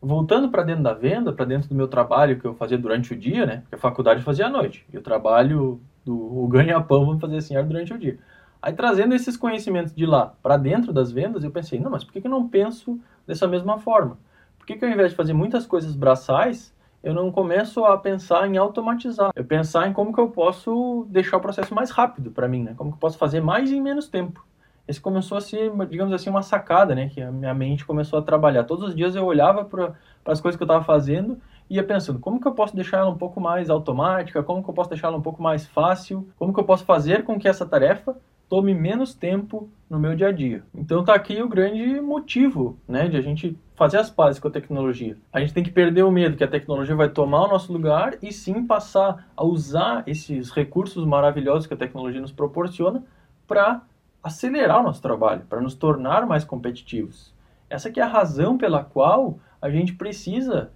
voltando 0.00 0.48
para 0.48 0.62
dentro 0.62 0.82
da 0.82 0.94
venda, 0.94 1.32
para 1.32 1.44
dentro 1.44 1.68
do 1.68 1.74
meu 1.74 1.86
trabalho 1.86 2.38
que 2.38 2.46
eu 2.46 2.54
fazia 2.54 2.78
durante 2.78 3.12
o 3.12 3.16
dia, 3.16 3.44
né? 3.44 3.58
Porque 3.62 3.74
a 3.74 3.78
faculdade 3.78 4.20
eu 4.20 4.24
fazia 4.24 4.46
à 4.46 4.48
noite 4.48 4.86
e 4.92 4.96
o 4.96 5.02
trabalho 5.02 5.80
do 6.04 6.46
ganha-pão 6.48 7.04
vamos 7.04 7.20
fazer 7.20 7.36
assim 7.36 7.54
durante 7.62 7.92
o 7.92 7.98
dia. 7.98 8.18
Aí 8.62 8.72
trazendo 8.72 9.14
esses 9.14 9.36
conhecimentos 9.36 9.94
de 9.94 10.06
lá 10.06 10.34
para 10.42 10.56
dentro 10.56 10.92
das 10.92 11.12
vendas, 11.12 11.44
eu 11.44 11.50
pensei, 11.50 11.78
não, 11.78 11.90
mas 11.90 12.04
por 12.04 12.12
que, 12.12 12.20
que 12.20 12.26
eu 12.26 12.30
não 12.30 12.48
penso 12.48 12.98
dessa 13.26 13.46
mesma 13.46 13.78
forma? 13.78 14.18
Por 14.58 14.66
que, 14.66 14.76
que 14.76 14.84
ao 14.84 14.90
invés 14.90 15.10
de 15.10 15.16
fazer 15.16 15.32
muitas 15.32 15.66
coisas 15.66 15.94
braçais, 15.94 16.74
eu 17.02 17.14
não 17.14 17.30
começo 17.30 17.84
a 17.84 17.96
pensar 17.96 18.46
em 18.46 18.56
automatizar? 18.56 19.30
Eu 19.34 19.44
pensar 19.44 19.88
em 19.88 19.92
como 19.92 20.12
que 20.12 20.20
eu 20.20 20.28
posso 20.28 21.06
deixar 21.08 21.38
o 21.38 21.40
processo 21.40 21.74
mais 21.74 21.90
rápido 21.90 22.30
para 22.30 22.48
mim, 22.48 22.62
né? 22.62 22.74
Como 22.76 22.90
que 22.90 22.96
eu 22.96 23.00
posso 23.00 23.18
fazer 23.18 23.40
mais 23.40 23.70
em 23.70 23.80
menos 23.80 24.08
tempo 24.08 24.44
esse 24.86 25.00
começou 25.00 25.38
a 25.38 25.40
ser, 25.40 25.70
digamos 25.88 26.12
assim, 26.12 26.30
uma 26.30 26.42
sacada, 26.42 26.94
né? 26.94 27.08
Que 27.08 27.20
a 27.20 27.30
minha 27.30 27.54
mente 27.54 27.84
começou 27.84 28.18
a 28.18 28.22
trabalhar. 28.22 28.64
Todos 28.64 28.88
os 28.88 28.94
dias 28.94 29.14
eu 29.14 29.24
olhava 29.24 29.64
para 29.64 29.94
as 30.24 30.40
coisas 30.40 30.56
que 30.56 30.62
eu 30.62 30.66
estava 30.66 30.84
fazendo 30.84 31.38
e 31.68 31.76
ia 31.76 31.84
pensando, 31.84 32.18
como 32.18 32.40
que 32.40 32.48
eu 32.48 32.52
posso 32.52 32.74
deixar 32.74 32.98
ela 32.98 33.10
um 33.10 33.16
pouco 33.16 33.40
mais 33.40 33.70
automática? 33.70 34.42
Como 34.42 34.62
que 34.62 34.68
eu 34.68 34.74
posso 34.74 34.90
deixar 34.90 35.06
ela 35.06 35.16
um 35.16 35.22
pouco 35.22 35.40
mais 35.40 35.66
fácil? 35.66 36.28
Como 36.36 36.52
que 36.52 36.58
eu 36.58 36.64
posso 36.64 36.84
fazer 36.84 37.22
com 37.22 37.38
que 37.38 37.46
essa 37.46 37.64
tarefa 37.64 38.16
tome 38.48 38.74
menos 38.74 39.14
tempo 39.14 39.70
no 39.88 39.96
meu 39.96 40.16
dia 40.16 40.28
a 40.28 40.32
dia? 40.32 40.64
Então 40.74 41.04
tá 41.04 41.14
aqui 41.14 41.40
o 41.40 41.48
grande 41.48 42.00
motivo, 42.00 42.76
né, 42.88 43.06
de 43.06 43.16
a 43.16 43.20
gente 43.20 43.56
fazer 43.76 43.98
as 43.98 44.10
pazes 44.10 44.40
com 44.40 44.48
a 44.48 44.50
tecnologia. 44.50 45.16
A 45.32 45.38
gente 45.38 45.54
tem 45.54 45.62
que 45.62 45.70
perder 45.70 46.02
o 46.02 46.10
medo 46.10 46.36
que 46.36 46.42
a 46.42 46.48
tecnologia 46.48 46.96
vai 46.96 47.08
tomar 47.08 47.44
o 47.44 47.48
nosso 47.48 47.72
lugar 47.72 48.18
e 48.20 48.32
sim 48.32 48.66
passar 48.66 49.28
a 49.36 49.44
usar 49.44 50.02
esses 50.08 50.50
recursos 50.50 51.04
maravilhosos 51.06 51.68
que 51.68 51.74
a 51.74 51.76
tecnologia 51.76 52.20
nos 52.20 52.32
proporciona 52.32 53.04
para 53.46 53.82
acelerar 54.22 54.80
o 54.80 54.82
nosso 54.82 55.00
trabalho, 55.00 55.42
para 55.48 55.60
nos 55.60 55.74
tornar 55.74 56.26
mais 56.26 56.44
competitivos. 56.44 57.34
Essa 57.68 57.90
que 57.90 58.00
é 58.00 58.02
a 58.02 58.08
razão 58.08 58.58
pela 58.58 58.84
qual 58.84 59.38
a 59.60 59.70
gente 59.70 59.94
precisa 59.94 60.70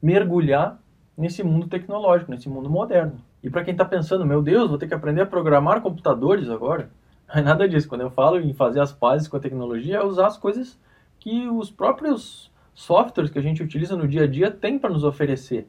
mergulhar 0.00 0.78
nesse 1.16 1.42
mundo 1.42 1.66
tecnológico, 1.66 2.30
nesse 2.30 2.48
mundo 2.48 2.70
moderno. 2.70 3.20
E 3.42 3.50
para 3.50 3.64
quem 3.64 3.72
está 3.72 3.84
pensando, 3.84 4.26
meu 4.26 4.42
Deus, 4.42 4.68
vou 4.68 4.78
ter 4.78 4.86
que 4.86 4.94
aprender 4.94 5.22
a 5.22 5.26
programar 5.26 5.80
computadores 5.80 6.48
agora, 6.48 6.90
não 7.28 7.36
é 7.36 7.42
nada 7.42 7.68
disso. 7.68 7.88
Quando 7.88 8.02
eu 8.02 8.10
falo 8.10 8.38
em 8.38 8.52
fazer 8.52 8.80
as 8.80 8.92
pazes 8.92 9.26
com 9.26 9.36
a 9.36 9.40
tecnologia, 9.40 9.96
é 9.96 10.04
usar 10.04 10.26
as 10.26 10.36
coisas 10.36 10.78
que 11.18 11.48
os 11.48 11.70
próprios 11.70 12.50
softwares 12.74 13.30
que 13.30 13.38
a 13.38 13.42
gente 13.42 13.62
utiliza 13.62 13.96
no 13.96 14.06
dia 14.06 14.22
a 14.22 14.26
dia 14.26 14.50
têm 14.50 14.78
para 14.78 14.90
nos 14.90 15.02
oferecer. 15.02 15.68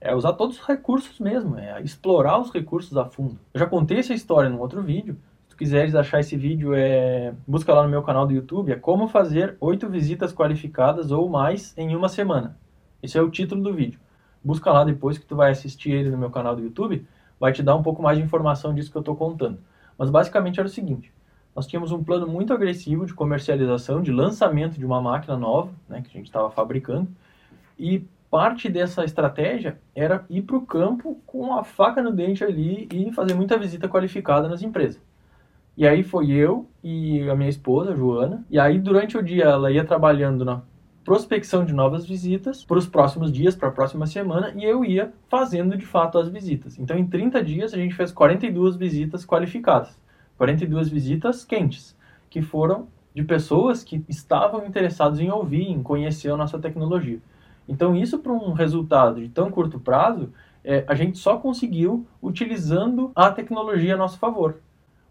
É 0.00 0.14
usar 0.14 0.32
todos 0.34 0.58
os 0.58 0.66
recursos 0.66 1.18
mesmo, 1.18 1.58
é 1.58 1.80
explorar 1.82 2.38
os 2.38 2.50
recursos 2.50 2.96
a 2.96 3.04
fundo. 3.04 3.38
Eu 3.52 3.60
já 3.60 3.66
contei 3.66 3.98
essa 3.98 4.14
história 4.14 4.48
num 4.48 4.58
outro 4.58 4.82
vídeo. 4.82 5.16
Quiseres 5.60 5.94
achar 5.94 6.20
esse 6.20 6.38
vídeo, 6.38 6.72
é... 6.72 7.34
busca 7.46 7.74
lá 7.74 7.82
no 7.82 7.88
meu 7.90 8.02
canal 8.02 8.26
do 8.26 8.32
YouTube, 8.32 8.72
é 8.72 8.76
como 8.76 9.06
fazer 9.06 9.58
oito 9.60 9.90
visitas 9.90 10.32
qualificadas 10.32 11.10
ou 11.10 11.28
mais 11.28 11.76
em 11.76 11.94
uma 11.94 12.08
semana. 12.08 12.56
Esse 13.02 13.18
é 13.18 13.20
o 13.20 13.28
título 13.28 13.62
do 13.62 13.74
vídeo. 13.74 14.00
Busca 14.42 14.72
lá 14.72 14.84
depois 14.84 15.18
que 15.18 15.26
tu 15.26 15.36
vai 15.36 15.50
assistir 15.50 15.90
ele 15.90 16.08
no 16.08 16.16
meu 16.16 16.30
canal 16.30 16.56
do 16.56 16.62
YouTube, 16.62 17.06
vai 17.38 17.52
te 17.52 17.62
dar 17.62 17.76
um 17.76 17.82
pouco 17.82 18.02
mais 18.02 18.16
de 18.16 18.24
informação 18.24 18.72
disso 18.72 18.90
que 18.90 18.96
eu 18.96 19.00
estou 19.00 19.14
contando. 19.14 19.58
Mas 19.98 20.08
basicamente 20.08 20.58
era 20.58 20.66
o 20.66 20.72
seguinte: 20.72 21.12
nós 21.54 21.66
tínhamos 21.66 21.92
um 21.92 22.02
plano 22.02 22.26
muito 22.26 22.54
agressivo 22.54 23.04
de 23.04 23.12
comercialização, 23.12 24.00
de 24.00 24.10
lançamento 24.10 24.78
de 24.78 24.86
uma 24.86 25.02
máquina 25.02 25.36
nova, 25.36 25.70
né, 25.86 26.00
que 26.00 26.08
a 26.08 26.12
gente 26.12 26.28
estava 26.28 26.50
fabricando, 26.50 27.06
e 27.78 28.02
parte 28.30 28.66
dessa 28.70 29.04
estratégia 29.04 29.78
era 29.94 30.24
ir 30.30 30.40
para 30.40 30.56
o 30.56 30.64
campo 30.64 31.20
com 31.26 31.54
a 31.54 31.62
faca 31.62 32.02
no 32.02 32.12
dente 32.12 32.42
ali 32.42 32.88
e 32.90 33.12
fazer 33.12 33.34
muita 33.34 33.58
visita 33.58 33.90
qualificada 33.90 34.48
nas 34.48 34.62
empresas. 34.62 35.09
E 35.80 35.86
aí 35.86 36.02
foi 36.02 36.30
eu 36.30 36.68
e 36.84 37.26
a 37.30 37.34
minha 37.34 37.48
esposa, 37.48 37.96
Joana, 37.96 38.44
e 38.50 38.58
aí 38.58 38.78
durante 38.78 39.16
o 39.16 39.22
dia 39.22 39.44
ela 39.44 39.72
ia 39.72 39.82
trabalhando 39.82 40.44
na 40.44 40.60
prospecção 41.02 41.64
de 41.64 41.72
novas 41.72 42.04
visitas 42.04 42.62
para 42.62 42.76
os 42.76 42.86
próximos 42.86 43.32
dias, 43.32 43.56
para 43.56 43.68
a 43.68 43.72
próxima 43.72 44.06
semana, 44.06 44.52
e 44.54 44.62
eu 44.62 44.84
ia 44.84 45.10
fazendo 45.30 45.78
de 45.78 45.86
fato 45.86 46.18
as 46.18 46.28
visitas. 46.28 46.78
Então, 46.78 46.98
em 46.98 47.06
30 47.06 47.42
dias, 47.42 47.72
a 47.72 47.78
gente 47.78 47.94
fez 47.94 48.12
42 48.12 48.76
visitas 48.76 49.24
qualificadas, 49.24 49.98
42 50.36 50.90
visitas 50.90 51.46
quentes, 51.46 51.96
que 52.28 52.42
foram 52.42 52.86
de 53.14 53.22
pessoas 53.22 53.82
que 53.82 54.04
estavam 54.06 54.66
interessadas 54.66 55.18
em 55.18 55.30
ouvir, 55.30 55.62
em 55.62 55.82
conhecer 55.82 56.30
a 56.30 56.36
nossa 56.36 56.58
tecnologia. 56.58 57.20
Então, 57.66 57.96
isso 57.96 58.18
para 58.18 58.34
um 58.34 58.52
resultado 58.52 59.18
de 59.18 59.30
tão 59.30 59.50
curto 59.50 59.80
prazo, 59.80 60.30
é, 60.62 60.84
a 60.86 60.94
gente 60.94 61.16
só 61.16 61.38
conseguiu 61.38 62.06
utilizando 62.22 63.12
a 63.14 63.30
tecnologia 63.30 63.94
a 63.94 63.96
nosso 63.96 64.18
favor, 64.18 64.60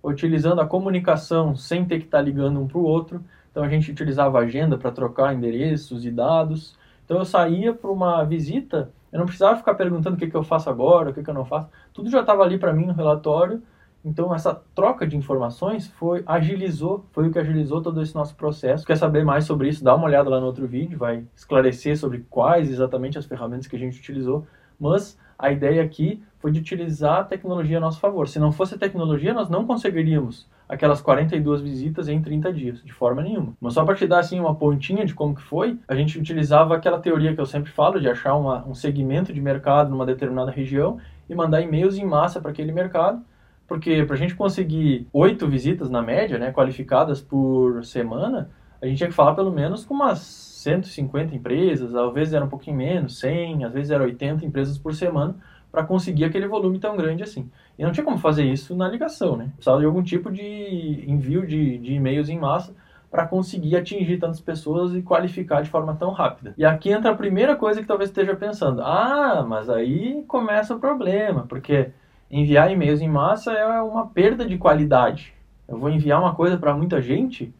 utilizando 0.03 0.61
a 0.61 0.65
comunicação 0.65 1.55
sem 1.55 1.85
ter 1.85 1.99
que 1.99 2.05
estar 2.05 2.21
ligando 2.21 2.59
um 2.59 2.67
para 2.67 2.77
o 2.77 2.83
outro, 2.83 3.23
então 3.51 3.63
a 3.63 3.69
gente 3.69 3.91
utilizava 3.91 4.39
agenda 4.39 4.77
para 4.77 4.91
trocar 4.91 5.33
endereços 5.33 6.05
e 6.05 6.11
dados. 6.11 6.77
Então 7.05 7.17
eu 7.17 7.25
saía 7.25 7.73
para 7.73 7.89
uma 7.89 8.23
visita, 8.23 8.91
eu 9.11 9.19
não 9.19 9.25
precisava 9.25 9.57
ficar 9.57 9.73
perguntando 9.73 10.15
o 10.15 10.19
que, 10.19 10.27
que 10.27 10.35
eu 10.35 10.43
faço 10.43 10.69
agora, 10.69 11.09
o 11.09 11.13
que, 11.13 11.23
que 11.23 11.29
eu 11.29 11.33
não 11.33 11.45
faço. 11.45 11.67
Tudo 11.93 12.09
já 12.09 12.21
estava 12.21 12.43
ali 12.43 12.57
para 12.57 12.73
mim 12.73 12.85
no 12.85 12.93
relatório. 12.93 13.61
Então 14.05 14.33
essa 14.33 14.55
troca 14.73 15.05
de 15.05 15.17
informações 15.17 15.87
foi 15.87 16.23
agilizou, 16.25 17.05
foi 17.11 17.27
o 17.27 17.31
que 17.31 17.39
agilizou 17.39 17.81
todo 17.81 18.01
esse 18.01 18.15
nosso 18.15 18.35
processo. 18.35 18.85
Quer 18.85 18.95
saber 18.95 19.25
mais 19.25 19.43
sobre 19.43 19.67
isso? 19.67 19.83
Dá 19.83 19.93
uma 19.93 20.05
olhada 20.05 20.29
lá 20.29 20.39
no 20.39 20.45
outro 20.45 20.65
vídeo, 20.67 20.97
vai 20.97 21.25
esclarecer 21.35 21.97
sobre 21.97 22.25
quais 22.29 22.69
exatamente 22.69 23.17
as 23.17 23.25
ferramentas 23.25 23.67
que 23.67 23.75
a 23.75 23.79
gente 23.79 23.99
utilizou. 23.99 24.47
Mas 24.79 25.17
a 25.37 25.51
ideia 25.51 25.83
aqui 25.83 26.23
foi 26.39 26.51
de 26.51 26.59
utilizar 26.59 27.19
a 27.19 27.23
tecnologia 27.23 27.77
a 27.77 27.81
nosso 27.81 27.99
favor. 27.99 28.27
Se 28.27 28.39
não 28.39 28.51
fosse 28.51 28.75
a 28.75 28.77
tecnologia, 28.77 29.33
nós 29.33 29.49
não 29.49 29.65
conseguiríamos 29.65 30.47
aquelas 30.67 31.01
42 31.01 31.61
visitas 31.61 32.07
em 32.07 32.21
30 32.21 32.53
dias, 32.53 32.83
de 32.83 32.93
forma 32.93 33.21
nenhuma. 33.21 33.53
Mas 33.59 33.73
só 33.73 33.83
para 33.83 33.95
te 33.95 34.07
dar 34.07 34.19
assim 34.19 34.39
uma 34.39 34.55
pontinha 34.55 35.05
de 35.05 35.13
como 35.13 35.35
que 35.35 35.41
foi, 35.41 35.77
a 35.87 35.95
gente 35.95 36.17
utilizava 36.17 36.75
aquela 36.75 36.99
teoria 36.99 37.33
que 37.33 37.41
eu 37.41 37.45
sempre 37.45 37.71
falo 37.71 37.99
de 37.99 38.07
achar 38.07 38.35
uma, 38.35 38.65
um 38.65 38.73
segmento 38.73 39.33
de 39.33 39.41
mercado 39.41 39.89
numa 39.89 40.05
determinada 40.05 40.51
região 40.51 40.97
e 41.27 41.35
mandar 41.35 41.61
e-mails 41.61 41.97
em 41.97 42.05
massa 42.05 42.39
para 42.39 42.51
aquele 42.51 42.71
mercado, 42.71 43.21
porque 43.67 44.03
para 44.03 44.15
a 44.15 44.19
gente 44.19 44.35
conseguir 44.35 45.07
oito 45.11 45.47
visitas 45.47 45.89
na 45.89 46.01
média, 46.01 46.39
né, 46.39 46.51
qualificadas 46.51 47.19
por 47.19 47.83
semana, 47.83 48.49
a 48.81 48.85
gente 48.85 48.97
tinha 48.97 49.09
que 49.09 49.15
falar 49.15 49.35
pelo 49.35 49.51
menos 49.51 49.83
com 49.83 49.93
umas 49.93 50.19
150 50.19 51.35
empresas, 51.35 51.95
às 51.95 52.13
vezes 52.13 52.33
era 52.33 52.45
um 52.45 52.49
pouquinho 52.49 52.77
menos, 52.77 53.19
100, 53.19 53.65
às 53.65 53.73
vezes 53.73 53.91
era 53.91 54.03
80 54.03 54.45
empresas 54.45 54.77
por 54.77 54.93
semana, 54.93 55.35
para 55.71 55.83
conseguir 55.83 56.25
aquele 56.25 56.47
volume 56.47 56.79
tão 56.79 56.97
grande 56.97 57.23
assim. 57.23 57.49
E 57.77 57.83
não 57.83 57.91
tinha 57.91 58.03
como 58.03 58.17
fazer 58.17 58.43
isso 58.43 58.75
na 58.75 58.87
ligação, 58.87 59.37
né? 59.37 59.49
Precisava 59.55 59.79
de 59.79 59.85
algum 59.85 60.01
tipo 60.01 60.31
de 60.31 61.05
envio 61.07 61.45
de, 61.45 61.77
de 61.77 61.93
e-mails 61.93 62.29
em 62.29 62.39
massa 62.39 62.73
para 63.11 63.25
conseguir 63.25 63.75
atingir 63.75 64.17
tantas 64.17 64.39
pessoas 64.39 64.93
e 64.93 65.01
qualificar 65.01 65.61
de 65.61 65.69
forma 65.69 65.95
tão 65.95 66.11
rápida. 66.11 66.53
E 66.57 66.63
aqui 66.63 66.91
entra 66.91 67.11
a 67.11 67.15
primeira 67.15 67.55
coisa 67.55 67.81
que 67.81 67.87
talvez 67.87 68.09
esteja 68.09 68.35
pensando: 68.35 68.81
ah, 68.81 69.45
mas 69.47 69.69
aí 69.69 70.23
começa 70.27 70.75
o 70.75 70.79
problema, 70.79 71.45
porque 71.47 71.89
enviar 72.29 72.71
e-mails 72.71 73.01
em 73.01 73.09
massa 73.09 73.51
é 73.53 73.81
uma 73.81 74.07
perda 74.07 74.45
de 74.45 74.57
qualidade. 74.57 75.33
Eu 75.67 75.77
vou 75.77 75.89
enviar 75.89 76.19
uma 76.19 76.33
coisa 76.33 76.57
para 76.57 76.73
muita 76.73 77.01
gente 77.01 77.53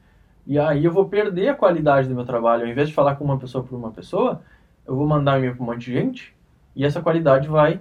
e 0.46 0.58
aí 0.58 0.84
eu 0.84 0.92
vou 0.92 1.06
perder 1.06 1.50
a 1.50 1.56
qualidade 1.56 2.08
do 2.08 2.16
meu 2.16 2.26
trabalho. 2.26 2.64
Ao 2.64 2.70
invés 2.70 2.90
de 2.90 2.94
falar 2.94 3.16
com 3.16 3.24
uma 3.24 3.38
pessoa 3.38 3.64
por 3.64 3.76
uma 3.76 3.92
pessoa, 3.92 4.42
eu 4.88 4.96
vou 4.96 5.08
mandar 5.08 5.38
e-mail 5.38 5.56
para 5.56 5.64
um 5.64 5.68
monte 5.68 5.86
de 5.86 5.94
gente 5.94 6.36
e 6.76 6.86
essa 6.86 7.02
qualidade 7.02 7.48
vai 7.48 7.80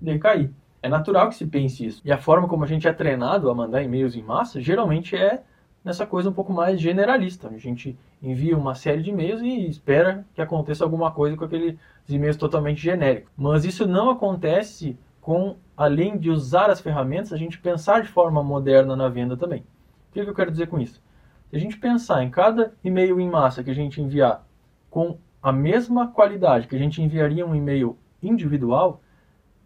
decair. 0.00 0.50
É 0.82 0.88
natural 0.88 1.28
que 1.28 1.34
se 1.34 1.46
pense 1.46 1.84
isso. 1.84 2.00
E 2.04 2.12
a 2.12 2.18
forma 2.18 2.46
como 2.46 2.64
a 2.64 2.66
gente 2.66 2.86
é 2.86 2.92
treinado 2.92 3.50
a 3.50 3.54
mandar 3.54 3.82
e-mails 3.82 4.14
em 4.14 4.22
massa, 4.22 4.60
geralmente 4.60 5.16
é 5.16 5.42
nessa 5.84 6.06
coisa 6.06 6.30
um 6.30 6.32
pouco 6.32 6.52
mais 6.52 6.80
generalista. 6.80 7.48
A 7.48 7.58
gente 7.58 7.98
envia 8.22 8.56
uma 8.56 8.74
série 8.74 9.02
de 9.02 9.10
e-mails 9.10 9.40
e 9.42 9.68
espera 9.68 10.24
que 10.34 10.40
aconteça 10.40 10.84
alguma 10.84 11.10
coisa 11.10 11.36
com 11.36 11.44
aqueles 11.44 11.76
e-mails 12.08 12.36
totalmente 12.36 12.80
genéricos. 12.80 13.32
Mas 13.36 13.64
isso 13.64 13.86
não 13.86 14.10
acontece 14.10 14.96
com, 15.20 15.56
além 15.76 16.16
de 16.16 16.30
usar 16.30 16.70
as 16.70 16.80
ferramentas, 16.80 17.32
a 17.32 17.36
gente 17.36 17.58
pensar 17.58 18.02
de 18.02 18.08
forma 18.08 18.42
moderna 18.42 18.94
na 18.94 19.08
venda 19.08 19.36
também. 19.36 19.64
O 20.10 20.12
que 20.12 20.20
eu 20.20 20.34
quero 20.34 20.50
dizer 20.50 20.68
com 20.68 20.78
isso? 20.78 21.02
Se 21.50 21.56
a 21.56 21.58
gente 21.58 21.78
pensar 21.78 22.22
em 22.22 22.30
cada 22.30 22.72
e-mail 22.84 23.20
em 23.20 23.28
massa 23.28 23.64
que 23.64 23.70
a 23.70 23.74
gente 23.74 24.00
enviar 24.00 24.46
com 24.90 25.18
a 25.42 25.52
mesma 25.52 26.08
qualidade 26.08 26.66
que 26.66 26.76
a 26.76 26.78
gente 26.78 27.02
enviaria 27.02 27.46
um 27.46 27.54
e-mail 27.54 27.96
individual, 28.22 29.02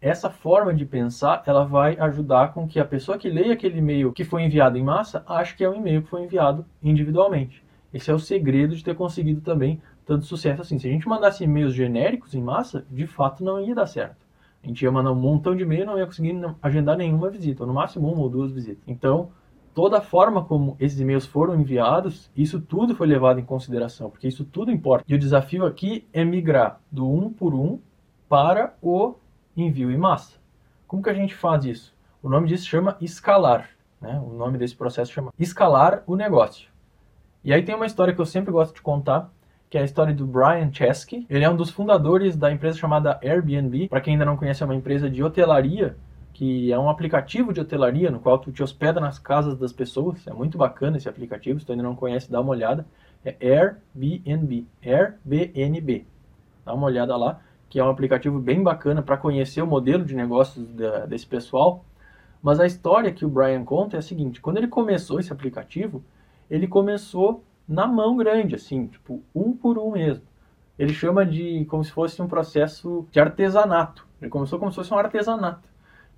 essa 0.02 0.28
forma 0.28 0.74
de 0.74 0.84
pensar 0.84 1.44
ela 1.46 1.64
vai 1.64 1.96
ajudar 1.96 2.52
com 2.52 2.66
que 2.66 2.80
a 2.80 2.84
pessoa 2.84 3.16
que 3.16 3.30
leia 3.30 3.52
aquele 3.52 3.78
e-mail 3.78 4.12
que 4.12 4.24
foi 4.24 4.42
enviado 4.42 4.76
em 4.76 4.82
massa 4.82 5.24
ache 5.28 5.56
que 5.56 5.62
é 5.62 5.70
um 5.70 5.76
e-mail 5.76 6.02
que 6.02 6.10
foi 6.10 6.24
enviado 6.24 6.66
individualmente. 6.82 7.64
Esse 7.94 8.10
é 8.10 8.14
o 8.14 8.18
segredo 8.18 8.74
de 8.74 8.82
ter 8.82 8.96
conseguido 8.96 9.40
também 9.40 9.80
tanto 10.04 10.26
sucesso 10.26 10.60
assim. 10.60 10.76
Se 10.76 10.88
a 10.88 10.90
gente 10.90 11.08
mandasse 11.08 11.44
e-mails 11.44 11.72
genéricos 11.72 12.34
em 12.34 12.42
massa, 12.42 12.84
de 12.90 13.06
fato 13.06 13.44
não 13.44 13.60
ia 13.60 13.76
dar 13.76 13.86
certo. 13.86 14.16
A 14.64 14.66
gente 14.66 14.82
ia 14.82 14.90
mandar 14.90 15.12
um 15.12 15.16
montão 15.16 15.54
de 15.54 15.62
e-mail 15.62 15.82
e 15.82 15.86
não 15.86 15.98
ia 15.98 16.06
conseguir 16.06 16.34
agendar 16.60 16.96
nenhuma 16.96 17.30
visita, 17.30 17.62
ou 17.62 17.66
no 17.66 17.74
máximo 17.74 18.12
uma 18.12 18.22
ou 18.22 18.28
duas 18.28 18.50
visitas. 18.52 18.82
Então, 18.86 19.30
toda 19.74 19.98
a 19.98 20.00
forma 20.00 20.44
como 20.44 20.76
esses 20.80 20.98
e-mails 20.98 21.26
foram 21.26 21.54
enviados, 21.54 22.30
isso 22.36 22.60
tudo 22.60 22.94
foi 22.94 23.06
levado 23.06 23.38
em 23.38 23.44
consideração, 23.44 24.10
porque 24.10 24.28
isso 24.28 24.44
tudo 24.44 24.70
importa. 24.70 25.04
E 25.06 25.14
o 25.14 25.18
desafio 25.18 25.64
aqui 25.64 26.06
é 26.12 26.24
migrar 26.24 26.80
do 26.90 27.08
um 27.08 27.30
por 27.30 27.54
um 27.54 27.78
para 28.28 28.74
o 28.80 29.14
envio 29.56 29.90
em 29.90 29.96
massa. 29.96 30.36
Como 30.86 31.02
que 31.02 31.10
a 31.10 31.14
gente 31.14 31.34
faz 31.34 31.64
isso? 31.64 31.94
O 32.22 32.28
nome 32.28 32.48
disso 32.48 32.66
chama 32.66 32.96
escalar. 33.00 33.68
Né? 34.00 34.20
O 34.24 34.32
nome 34.32 34.58
desse 34.58 34.76
processo 34.76 35.12
chama 35.12 35.32
escalar 35.38 36.02
o 36.06 36.16
negócio. 36.16 36.68
E 37.44 37.52
aí 37.52 37.62
tem 37.62 37.74
uma 37.74 37.86
história 37.86 38.14
que 38.14 38.20
eu 38.20 38.26
sempre 38.26 38.52
gosto 38.52 38.74
de 38.74 38.82
contar, 38.82 39.30
que 39.68 39.78
é 39.78 39.80
a 39.80 39.84
história 39.84 40.14
do 40.14 40.26
Brian 40.26 40.70
Chesky. 40.72 41.26
Ele 41.30 41.44
é 41.44 41.50
um 41.50 41.56
dos 41.56 41.70
fundadores 41.70 42.36
da 42.36 42.52
empresa 42.52 42.78
chamada 42.78 43.18
Airbnb. 43.22 43.88
Para 43.88 44.00
quem 44.00 44.14
ainda 44.14 44.24
não 44.24 44.36
conhece, 44.36 44.62
é 44.62 44.66
uma 44.66 44.74
empresa 44.74 45.08
de 45.08 45.22
hotelaria, 45.22 45.96
que 46.32 46.70
é 46.72 46.78
um 46.78 46.88
aplicativo 46.88 47.52
de 47.52 47.60
hotelaria 47.60 48.10
no 48.10 48.20
qual 48.20 48.38
tu 48.38 48.52
te 48.52 48.62
hospeda 48.62 49.00
nas 49.00 49.18
casas 49.18 49.56
das 49.58 49.72
pessoas. 49.72 50.26
É 50.26 50.32
muito 50.32 50.58
bacana 50.58 50.96
esse 50.96 51.08
aplicativo, 51.08 51.58
se 51.58 51.66
tu 51.66 51.72
ainda 51.72 51.84
não 51.84 51.96
conhece, 51.96 52.30
dá 52.30 52.40
uma 52.40 52.50
olhada. 52.50 52.86
É 53.24 53.36
Airbnb, 53.40 54.66
Airbnb. 54.84 56.06
Dá 56.64 56.74
uma 56.74 56.86
olhada 56.86 57.16
lá 57.16 57.40
que 57.72 57.80
é 57.80 57.84
um 57.84 57.88
aplicativo 57.88 58.38
bem 58.38 58.62
bacana 58.62 59.00
para 59.00 59.16
conhecer 59.16 59.62
o 59.62 59.66
modelo 59.66 60.04
de 60.04 60.14
negócios 60.14 60.62
da, 60.74 61.06
desse 61.06 61.26
pessoal. 61.26 61.86
Mas 62.42 62.60
a 62.60 62.66
história 62.66 63.10
que 63.10 63.24
o 63.24 63.30
Brian 63.30 63.64
conta 63.64 63.96
é 63.96 63.98
a 63.98 64.02
seguinte: 64.02 64.42
quando 64.42 64.58
ele 64.58 64.68
começou 64.68 65.18
esse 65.18 65.32
aplicativo, 65.32 66.04
ele 66.50 66.68
começou 66.68 67.42
na 67.66 67.86
mão 67.86 68.14
grande, 68.14 68.56
assim, 68.56 68.88
tipo, 68.88 69.22
um 69.34 69.56
por 69.56 69.78
um 69.78 69.92
mesmo. 69.92 70.22
Ele 70.78 70.92
chama 70.92 71.24
de 71.24 71.64
como 71.64 71.82
se 71.82 71.90
fosse 71.90 72.20
um 72.20 72.28
processo 72.28 73.08
de 73.10 73.18
artesanato. 73.18 74.06
Ele 74.20 74.30
começou 74.30 74.58
como 74.58 74.70
se 74.70 74.76
fosse 74.76 74.92
um 74.92 74.98
artesanato. 74.98 75.66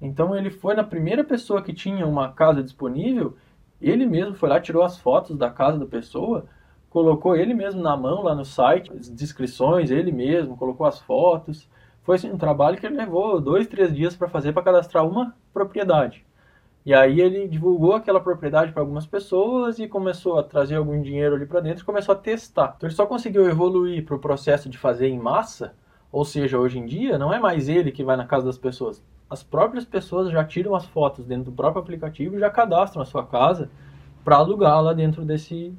Então 0.03 0.35
ele 0.35 0.51
foi 0.51 0.75
na 0.75 0.83
primeira 0.83 1.23
pessoa 1.23 1.63
que 1.63 1.73
tinha 1.73 2.05
uma 2.05 2.33
casa 2.33 2.65
disponível, 2.65 3.37
ele 3.81 4.07
mesmo 4.07 4.35
foi 4.35 4.49
lá, 4.49 4.59
tirou 4.61 4.83
as 4.83 4.99
fotos 4.99 5.39
da 5.39 5.51
casa 5.51 5.79
da 5.79 5.87
pessoa, 5.87 6.47
colocou 6.95 7.35
ele 7.35 7.53
mesmo 7.55 7.83
na 7.83 7.97
mão 7.97 8.23
lá 8.23 8.37
no 8.37 8.45
site, 8.45 8.93
as 8.93 9.11
descrições, 9.11 9.91
ele 9.91 10.13
mesmo, 10.13 10.57
colocou 10.57 10.87
as 10.87 11.01
fotos. 11.01 11.69
Foi 12.05 12.15
assim, 12.15 12.31
um 12.31 12.39
trabalho 12.39 12.79
que 12.79 12.87
ele 12.87 12.97
levou 12.97 13.41
dois, 13.41 13.67
três 13.67 13.93
dias 13.93 14.15
para 14.15 14.29
fazer 14.29 14.53
para 14.53 14.63
cadastrar 14.63 15.05
uma 15.05 15.35
propriedade. 15.53 16.25
E 16.87 16.95
aí 16.95 17.21
ele 17.21 17.49
divulgou 17.49 17.95
aquela 17.95 18.21
propriedade 18.21 18.71
para 18.71 18.81
algumas 18.81 19.05
pessoas 19.09 19.81
e 19.81 19.89
começou 19.89 20.39
a 20.39 20.45
trazer 20.45 20.77
algum 20.77 21.03
dinheiro 21.03 21.35
ali 21.35 21.47
para 21.47 21.59
dentro 21.59 21.83
e 21.83 21.85
começou 21.85 22.13
a 22.13 22.17
testar. 22.17 22.75
Então 22.77 22.89
ele 22.89 22.95
só 22.95 23.07
conseguiu 23.07 23.49
evoluir 23.49 24.05
para 24.05 24.15
o 24.15 24.21
processo 24.21 24.69
de 24.69 24.79
fazer 24.79 25.09
em 25.09 25.19
massa, 25.19 25.75
ou 26.13 26.25
seja, 26.25 26.61
hoje 26.61 26.79
em 26.79 26.87
dia 26.87 27.19
não 27.19 27.33
é 27.35 27.41
mais 27.41 27.69
ele 27.69 27.91
que 27.91 28.05
vai 28.05 28.17
na 28.17 28.25
casa 28.25 28.47
das 28.47 28.59
pessoas. 28.59 29.03
As 29.29 29.43
próprias 29.43 29.85
pessoas 29.85 30.31
já 30.31 30.45
tiram 30.45 30.77
as 30.77 30.87
fotos 30.87 31.27
dentro 31.27 31.47
do 31.47 31.57
próprio 31.57 31.83
aplicativo 31.83 32.37
e 32.37 32.39
já 32.39 32.51
cadastram 32.51 33.03
a 33.03 33.05
sua 33.05 33.27
casa 33.27 33.69
para 34.25 34.37
alugar 34.37 34.81
lá 34.81 34.93
dentro 34.93 35.25
desse, 35.25 35.75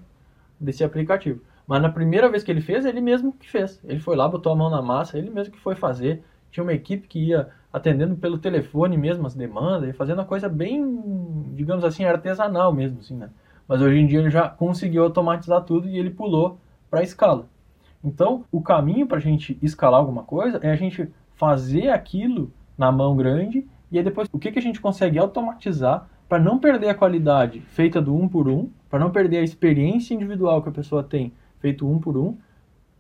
desse 0.60 0.84
aplicativo. 0.84 1.42
Mas 1.68 1.82
na 1.82 1.90
primeira 1.90 2.30
vez 2.30 2.44
que 2.44 2.52
ele 2.52 2.62
fez, 2.62 2.86
ele 2.86 3.02
mesmo 3.02 3.34
que 3.34 3.50
fez. 3.50 3.82
Ele 3.84 4.00
foi 4.00 4.16
lá, 4.16 4.28
botou 4.28 4.52
a 4.52 4.56
mão 4.56 4.70
na 4.70 4.82
massa, 4.82 5.18
ele 5.18 5.30
mesmo 5.30 5.54
que 5.54 5.60
foi 5.60 5.76
fazer. 5.76 6.24
Tinha 6.52 6.64
uma 6.64 6.74
equipe 6.74 7.08
que 7.08 7.20
ia 7.20 7.50
atendendo 7.74 8.16
pelo 8.16 8.38
telefone 8.38 8.98
mesmo 8.98 9.28
as 9.28 9.36
demandas 9.36 9.90
e 9.90 9.94
fazendo 9.94 10.22
a 10.22 10.26
coisa 10.26 10.48
bem, 10.48 11.52
digamos 11.54 11.84
assim, 11.84 12.06
artesanal 12.06 12.72
mesmo, 12.72 13.00
assim, 13.00 13.16
né? 13.16 13.30
Mas 13.68 13.82
hoje 13.82 13.98
em 13.98 14.08
dia 14.08 14.20
ele 14.20 14.30
já 14.30 14.48
conseguiu 14.48 15.04
automatizar 15.04 15.62
tudo 15.64 15.90
e 15.90 15.98
ele 15.98 16.12
pulou 16.12 16.60
para 16.90 17.00
a 17.00 17.04
escala. 17.04 17.48
Então, 18.04 18.46
o 18.52 18.62
caminho 18.62 19.08
para 19.08 19.18
a 19.18 19.22
gente 19.22 19.58
escalar 19.62 20.00
alguma 20.00 20.24
coisa 20.24 20.60
é 20.62 20.72
a 20.72 20.76
gente 20.76 21.12
fazer 21.34 21.90
aquilo 21.90 22.52
na 22.78 22.92
mão 22.92 23.16
grande 23.16 23.68
e 23.92 23.98
aí 23.98 24.04
depois 24.04 24.28
o 24.32 24.38
que, 24.38 24.52
que 24.52 24.60
a 24.60 24.62
gente 24.62 24.80
consegue 24.80 25.18
automatizar 25.18 26.08
para 26.28 26.40
não 26.40 26.58
perder 26.60 26.90
a 26.90 26.96
qualidade 26.96 27.62
feita 27.62 28.02
do 28.02 28.16
um 28.16 28.28
por 28.28 28.48
um, 28.48 28.70
para 28.90 29.00
não 29.00 29.12
perder 29.12 29.38
a 29.38 29.44
experiência 29.44 30.14
individual 30.14 30.62
que 30.62 30.70
a 30.70 30.72
pessoa 30.72 31.04
tem 31.04 31.34
feito 31.60 31.88
um 31.90 32.00
por 32.00 32.18
um 32.18 32.38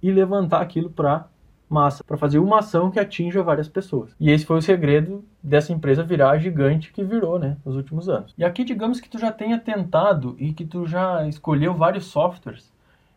e 0.01 0.11
levantar 0.11 0.61
aquilo 0.61 0.89
para 0.89 1.27
massa, 1.69 2.03
para 2.03 2.17
fazer 2.17 2.39
uma 2.39 2.59
ação 2.59 2.91
que 2.91 2.99
atinja 2.99 3.41
várias 3.41 3.67
pessoas. 3.67 4.15
E 4.19 4.29
esse 4.29 4.45
foi 4.45 4.57
o 4.57 4.61
segredo 4.61 5.25
dessa 5.41 5.73
empresa 5.73 6.03
virar 6.03 6.31
a 6.31 6.37
gigante 6.37 6.91
que 6.91 7.03
virou, 7.03 7.39
né, 7.39 7.57
nos 7.65 7.75
últimos 7.75 8.07
anos. 8.07 8.33
E 8.37 8.43
aqui 8.43 8.63
digamos 8.63 8.99
que 8.99 9.09
tu 9.09 9.17
já 9.17 9.31
tenha 9.31 9.57
tentado 9.57 10.35
e 10.37 10.53
que 10.53 10.65
tu 10.65 10.85
já 10.85 11.27
escolheu 11.27 11.73
vários 11.73 12.05
softwares 12.05 12.71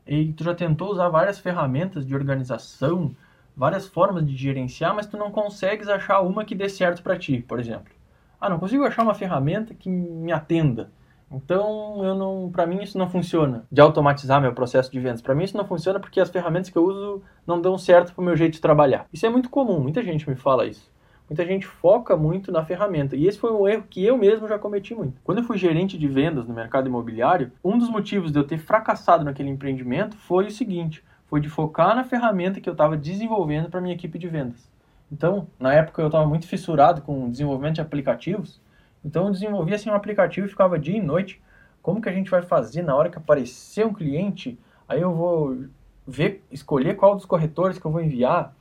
e 0.07 0.33
tu 0.33 0.43
já 0.43 0.55
tentou 0.55 0.91
usar 0.91 1.09
várias 1.11 1.39
ferramentas 1.39 2.07
de 2.07 2.15
organização, 2.15 3.15
várias 3.55 3.87
formas 3.87 4.27
de 4.27 4.35
gerenciar, 4.35 4.95
mas 4.95 5.07
tu 5.07 5.19
não 5.19 5.31
consegues 5.31 5.89
achar 5.89 6.21
uma 6.21 6.45
que 6.45 6.55
dê 6.55 6.69
certo 6.69 7.03
para 7.03 7.19
ti, 7.19 7.45
por 7.47 7.61
exemplo. 7.61 7.98
Ah, 8.41 8.49
não 8.49 8.59
consigo 8.59 8.85
achar 8.85 9.03
uma 9.03 9.15
ferramenta 9.15 9.75
que 9.75 9.89
me 9.89 10.33
atenda. 10.33 10.91
Então, 11.31 12.03
eu 12.03 12.15
não, 12.15 12.51
para 12.51 12.67
mim 12.67 12.83
isso 12.83 12.97
não 12.97 13.09
funciona. 13.09 13.67
De 13.71 13.81
automatizar 13.81 14.41
meu 14.41 14.55
processo 14.55 14.91
de 14.91 14.99
vendas, 14.99 15.21
para 15.21 15.35
mim 15.35 15.45
isso 15.45 15.57
não 15.57 15.67
funciona 15.67 16.01
porque 16.01 16.21
as 16.21 16.31
ferramentas 16.31 16.71
que 16.71 16.79
eu 16.79 16.85
uso 16.85 17.23
não 17.47 17.61
dão 17.61 17.77
certo 17.77 18.15
para 18.15 18.23
o 18.23 18.25
meu 18.25 18.37
jeito 18.37 18.55
de 18.55 18.61
trabalhar. 18.61 19.07
Isso 19.13 19.27
é 19.27 19.29
muito 19.29 19.51
comum, 19.51 19.81
muita 19.81 20.03
gente 20.03 20.29
me 20.29 20.37
fala 20.37 20.67
isso. 20.67 20.91
Muita 21.29 21.45
gente 21.45 21.67
foca 21.67 22.17
muito 22.17 22.51
na 22.51 22.65
ferramenta. 22.65 23.15
E 23.15 23.27
esse 23.27 23.39
foi 23.39 23.53
um 23.53 23.69
erro 23.69 23.85
que 23.91 24.03
eu 24.03 24.17
mesmo 24.17 24.49
já 24.49 24.59
cometi 24.59 24.95
muito. 24.95 25.21
Quando 25.23 25.39
eu 25.39 25.45
fui 25.45 25.59
gerente 25.59 25.99
de 25.99 26.09
vendas 26.09 26.47
no 26.49 26.55
mercado 26.55 26.89
imobiliário, 26.89 27.53
um 27.63 27.77
dos 27.77 27.91
motivos 27.91 28.33
de 28.33 28.39
eu 28.39 28.45
ter 28.45 28.57
fracassado 28.57 29.25
naquele 29.25 29.51
empreendimento 29.51 30.17
foi 30.17 30.47
o 30.47 30.51
seguinte: 30.51 31.05
foi 31.27 31.41
de 31.41 31.51
focar 31.51 31.95
na 31.95 32.05
ferramenta 32.05 32.61
que 32.63 32.69
eu 32.69 32.73
estava 32.73 32.97
desenvolvendo 32.97 33.69
para 33.69 33.83
minha 33.83 33.95
equipe 33.95 34.19
de 34.19 34.27
vendas. 34.27 34.71
Então, 35.11 35.49
na 35.59 35.73
época 35.73 36.03
eu 36.03 36.07
estava 36.07 36.27
muito 36.27 36.47
fissurado 36.47 37.03
com 37.03 37.31
desenvolvimento 37.31 37.77
de 37.77 37.81
aplicativos 37.81 38.61
então 39.05 39.27
eu 39.27 39.33
desenvolvia 39.33 39.77
assim 39.77 39.91
um 39.91 39.95
aplicativo 39.95 40.47
e 40.47 40.51
ficava 40.51 40.79
dia 40.79 40.97
e 40.97 41.01
noite. 41.01 41.41
Como 41.83 42.01
que 42.01 42.09
a 42.09 42.13
gente 42.13 42.31
vai 42.31 42.43
fazer 42.43 42.83
na 42.83 42.95
hora 42.95 43.09
que 43.09 43.19
aparecer 43.19 43.87
um 43.87 43.93
cliente? 43.93 44.59
Aí 44.89 45.01
eu 45.01 45.15
vou 45.15 45.65
ver, 46.07 46.45
escolher 46.51 46.97
qual 46.97 47.15
dos 47.15 47.25
corretores 47.25 47.79
que 47.79 47.87
eu 47.87 47.91
vou 47.91 48.01
enviar. 48.01 48.55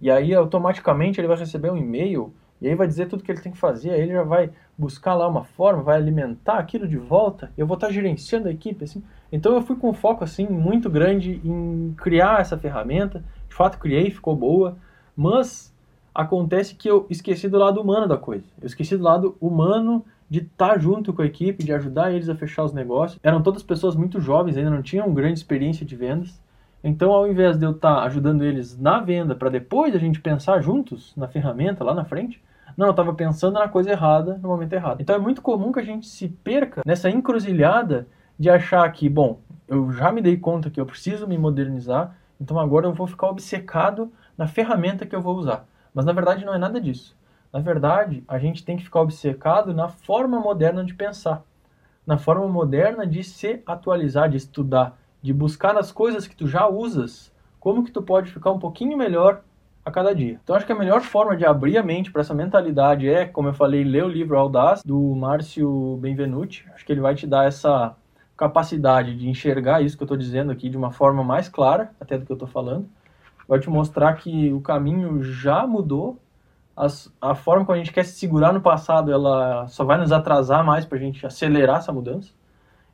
E 0.00 0.10
aí 0.10 0.34
automaticamente 0.34 1.20
ele 1.20 1.28
vai 1.28 1.36
receber 1.36 1.70
um 1.70 1.76
e-mail 1.76 2.32
e 2.60 2.68
aí 2.68 2.74
vai 2.74 2.86
dizer 2.86 3.06
tudo 3.08 3.22
que 3.22 3.30
ele 3.30 3.40
tem 3.40 3.52
que 3.52 3.58
fazer. 3.58 3.90
Aí 3.90 4.00
ele 4.00 4.12
já 4.12 4.22
vai 4.22 4.50
buscar 4.76 5.14
lá 5.14 5.28
uma 5.28 5.44
forma, 5.44 5.82
vai 5.82 5.96
alimentar 5.96 6.58
aquilo 6.58 6.88
de 6.88 6.96
volta. 6.96 7.52
Eu 7.56 7.66
vou 7.66 7.74
estar 7.74 7.90
gerenciando 7.90 8.48
a 8.48 8.50
equipe 8.50 8.84
assim. 8.84 9.02
Então 9.30 9.54
eu 9.54 9.62
fui 9.62 9.76
com 9.76 9.90
um 9.90 9.94
foco 9.94 10.24
assim 10.24 10.46
muito 10.46 10.88
grande 10.88 11.40
em 11.44 11.94
criar 11.98 12.40
essa 12.40 12.56
ferramenta. 12.56 13.22
De 13.48 13.54
fato 13.54 13.78
criei, 13.78 14.10
ficou 14.10 14.34
boa, 14.34 14.78
mas 15.14 15.74
acontece 16.14 16.74
que 16.74 16.88
eu 16.88 17.06
esqueci 17.08 17.48
do 17.48 17.58
lado 17.58 17.80
humano 17.80 18.06
da 18.06 18.16
coisa. 18.16 18.44
Eu 18.60 18.66
esqueci 18.66 18.96
do 18.96 19.04
lado 19.04 19.36
humano 19.40 20.04
de 20.28 20.40
estar 20.40 20.78
junto 20.78 21.12
com 21.12 21.22
a 21.22 21.26
equipe, 21.26 21.64
de 21.64 21.72
ajudar 21.72 22.12
eles 22.12 22.28
a 22.28 22.34
fechar 22.34 22.64
os 22.64 22.72
negócios. 22.72 23.18
Eram 23.22 23.42
todas 23.42 23.62
pessoas 23.62 23.96
muito 23.96 24.20
jovens, 24.20 24.56
ainda 24.56 24.70
não 24.70 24.82
tinham 24.82 25.12
grande 25.12 25.40
experiência 25.40 25.84
de 25.84 25.96
vendas. 25.96 26.40
Então, 26.82 27.12
ao 27.12 27.28
invés 27.28 27.58
de 27.58 27.66
eu 27.66 27.72
estar 27.72 28.02
ajudando 28.04 28.44
eles 28.44 28.78
na 28.78 29.00
venda, 29.00 29.34
para 29.34 29.50
depois 29.50 29.94
a 29.94 29.98
gente 29.98 30.20
pensar 30.20 30.60
juntos 30.60 31.12
na 31.16 31.28
ferramenta 31.28 31.84
lá 31.84 31.92
na 31.92 32.04
frente, 32.04 32.40
não, 32.76 32.86
eu 32.86 32.92
estava 32.92 33.12
pensando 33.12 33.54
na 33.54 33.68
coisa 33.68 33.90
errada 33.90 34.38
no 34.40 34.48
momento 34.48 34.72
errado. 34.72 35.00
Então, 35.00 35.14
é 35.14 35.18
muito 35.18 35.42
comum 35.42 35.72
que 35.72 35.80
a 35.80 35.84
gente 35.84 36.06
se 36.06 36.28
perca 36.28 36.82
nessa 36.86 37.10
encruzilhada 37.10 38.06
de 38.38 38.48
achar 38.48 38.90
que, 38.92 39.08
bom, 39.08 39.40
eu 39.68 39.92
já 39.92 40.10
me 40.10 40.22
dei 40.22 40.36
conta 40.36 40.70
que 40.70 40.80
eu 40.80 40.86
preciso 40.86 41.26
me 41.26 41.36
modernizar, 41.36 42.16
então 42.40 42.58
agora 42.58 42.86
eu 42.86 42.94
vou 42.94 43.06
ficar 43.06 43.28
obcecado 43.28 44.10
na 44.38 44.46
ferramenta 44.46 45.04
que 45.04 45.14
eu 45.14 45.20
vou 45.20 45.36
usar. 45.36 45.66
Mas 45.94 46.04
na 46.04 46.12
verdade 46.12 46.44
não 46.44 46.54
é 46.54 46.58
nada 46.58 46.80
disso. 46.80 47.16
Na 47.52 47.58
verdade, 47.58 48.22
a 48.28 48.38
gente 48.38 48.64
tem 48.64 48.76
que 48.76 48.84
ficar 48.84 49.00
obcecado 49.00 49.74
na 49.74 49.88
forma 49.88 50.38
moderna 50.38 50.84
de 50.84 50.94
pensar, 50.94 51.42
na 52.06 52.16
forma 52.16 52.46
moderna 52.46 53.04
de 53.04 53.24
se 53.24 53.60
atualizar, 53.66 54.28
de 54.28 54.36
estudar, 54.36 54.96
de 55.20 55.32
buscar 55.32 55.74
nas 55.74 55.90
coisas 55.90 56.28
que 56.28 56.36
tu 56.36 56.46
já 56.46 56.68
usas, 56.68 57.32
como 57.58 57.84
que 57.84 57.90
tu 57.90 58.02
pode 58.02 58.30
ficar 58.30 58.52
um 58.52 58.58
pouquinho 58.58 58.96
melhor 58.96 59.42
a 59.84 59.90
cada 59.90 60.14
dia. 60.14 60.38
Então 60.42 60.54
acho 60.54 60.64
que 60.64 60.72
a 60.72 60.78
melhor 60.78 61.00
forma 61.00 61.36
de 61.36 61.44
abrir 61.44 61.76
a 61.76 61.82
mente 61.82 62.12
para 62.12 62.20
essa 62.20 62.34
mentalidade 62.34 63.08
é, 63.08 63.26
como 63.26 63.48
eu 63.48 63.54
falei, 63.54 63.82
ler 63.82 64.04
o 64.04 64.08
livro 64.08 64.38
Audaz 64.38 64.82
do 64.84 64.98
Márcio 65.16 65.98
Benvenuti. 66.00 66.66
Acho 66.72 66.86
que 66.86 66.92
ele 66.92 67.00
vai 67.00 67.16
te 67.16 67.26
dar 67.26 67.46
essa 67.46 67.96
capacidade 68.36 69.16
de 69.16 69.28
enxergar 69.28 69.82
isso 69.82 69.96
que 69.96 70.02
eu 70.02 70.06
estou 70.06 70.16
dizendo 70.16 70.52
aqui 70.52 70.68
de 70.68 70.76
uma 70.76 70.92
forma 70.92 71.24
mais 71.24 71.48
clara, 71.48 71.90
até 72.00 72.16
do 72.16 72.24
que 72.24 72.32
eu 72.32 72.34
estou 72.34 72.48
falando 72.48 72.88
vai 73.50 73.58
te 73.58 73.68
mostrar 73.68 74.14
que 74.14 74.52
o 74.52 74.60
caminho 74.60 75.24
já 75.24 75.66
mudou. 75.66 76.16
As, 76.76 77.12
a 77.20 77.34
forma 77.34 77.66
como 77.66 77.74
a 77.74 77.78
gente 77.78 77.92
quer 77.92 78.04
se 78.04 78.12
segurar 78.12 78.52
no 78.52 78.60
passado, 78.60 79.10
ela 79.10 79.66
só 79.66 79.84
vai 79.84 79.98
nos 79.98 80.12
atrasar 80.12 80.64
mais 80.64 80.84
para 80.84 80.96
a 80.96 81.00
gente 81.00 81.26
acelerar 81.26 81.78
essa 81.78 81.92
mudança. 81.92 82.30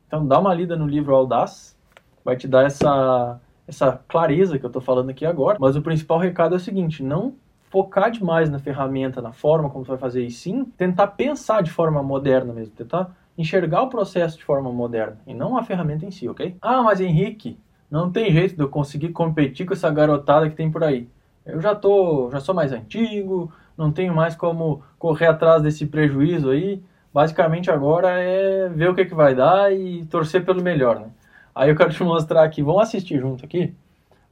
Então, 0.07 0.25
dá 0.25 0.39
uma 0.39 0.51
lida 0.55 0.75
no 0.75 0.87
livro 0.87 1.13
Audaz, 1.13 1.77
vai 2.25 2.35
te 2.35 2.47
dar 2.47 2.65
essa, 2.65 3.39
essa 3.67 4.01
clareza 4.07 4.57
que 4.57 4.65
eu 4.65 4.69
estou 4.69 4.81
falando 4.81 5.11
aqui 5.11 5.27
agora. 5.27 5.59
Mas 5.61 5.75
o 5.75 5.81
principal 5.83 6.17
recado 6.17 6.55
é 6.55 6.57
o 6.57 6.59
seguinte: 6.59 7.03
não 7.03 7.35
focar 7.69 8.09
demais 8.09 8.49
na 8.49 8.57
ferramenta, 8.57 9.21
na 9.21 9.31
forma 9.31 9.69
como 9.69 9.85
você 9.85 9.91
vai 9.91 9.99
fazer, 9.99 10.25
e 10.25 10.31
sim 10.31 10.65
tentar 10.65 11.09
pensar 11.09 11.61
de 11.61 11.69
forma 11.69 12.01
moderna 12.01 12.51
mesmo, 12.51 12.73
tentar 12.73 13.15
enxergar 13.37 13.83
o 13.83 13.89
processo 13.89 14.35
de 14.39 14.43
forma 14.43 14.71
moderna 14.71 15.19
e 15.27 15.35
não 15.35 15.55
a 15.55 15.61
ferramenta 15.61 16.03
em 16.03 16.09
si, 16.09 16.27
ok? 16.27 16.57
Ah, 16.59 16.81
mas 16.81 16.99
Henrique, 16.99 17.59
não 17.89 18.11
tem 18.11 18.31
jeito 18.31 18.55
de 18.55 18.61
eu 18.61 18.69
conseguir 18.69 19.09
competir 19.09 19.65
com 19.65 19.73
essa 19.73 19.89
garotada 19.89 20.49
que 20.49 20.55
tem 20.55 20.69
por 20.69 20.83
aí. 20.83 21.07
Eu 21.45 21.61
já 21.61 21.73
tô, 21.73 22.29
já 22.31 22.39
sou 22.39 22.53
mais 22.53 22.73
antigo, 22.73 23.51
não 23.77 23.91
tenho 23.91 24.13
mais 24.13 24.35
como 24.35 24.83
correr 24.99 25.27
atrás 25.27 25.61
desse 25.61 25.85
prejuízo 25.85 26.49
aí. 26.49 26.83
Basicamente 27.13 27.71
agora 27.71 28.09
é 28.19 28.67
ver 28.69 28.89
o 28.89 28.95
que, 28.95 29.05
que 29.05 29.15
vai 29.15 29.33
dar 29.33 29.73
e 29.73 30.05
torcer 30.05 30.43
pelo 30.45 30.61
melhor, 30.61 30.99
né? 30.99 31.07
Aí 31.55 31.69
eu 31.69 31.75
quero 31.75 31.91
te 31.91 32.03
mostrar 32.03 32.43
aqui, 32.43 32.61
vamos 32.61 32.83
assistir 32.83 33.19
junto 33.19 33.43
aqui, 33.43 33.73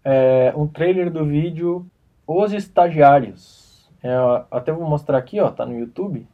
é, 0.03 0.53
um 0.55 0.67
trailer 0.67 1.09
do 1.09 1.25
vídeo 1.25 1.85
Os 2.27 2.53
Estagiários. 2.53 3.89
É, 4.03 4.15
até 4.51 4.71
vou 4.71 4.87
mostrar 4.87 5.17
aqui, 5.17 5.39
ó, 5.39 5.49
tá 5.49 5.65
no 5.65 5.75
YouTube, 5.79 6.27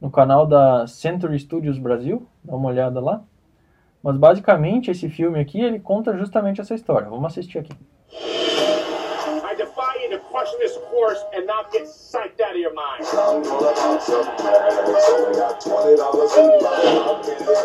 no 0.00 0.10
canal 0.10 0.46
da 0.46 0.86
Century 0.86 1.36
Studios 1.40 1.78
Brasil, 1.78 2.24
dá 2.44 2.54
uma 2.54 2.68
olhada 2.68 3.00
lá. 3.00 3.24
Mas 4.04 4.18
basicamente 4.18 4.90
esse 4.90 5.08
filme 5.08 5.40
aqui, 5.40 5.58
ele 5.62 5.80
conta 5.80 6.14
justamente 6.18 6.60
essa 6.60 6.74
história. 6.74 7.08
Vamos 7.08 7.32
assistir 7.32 7.60
aqui. 7.60 7.72
I 8.12 9.56
defy 9.56 9.96
you 10.02 10.10
to 10.10 10.18
question 10.30 10.58
this 10.58 10.76
course 10.90 11.24
and 11.32 11.46
not 11.46 11.72
get 11.72 11.86
psyched 11.86 12.38
out 12.42 12.50
of 12.50 12.58
your 12.58 12.74
mind. 12.74 13.02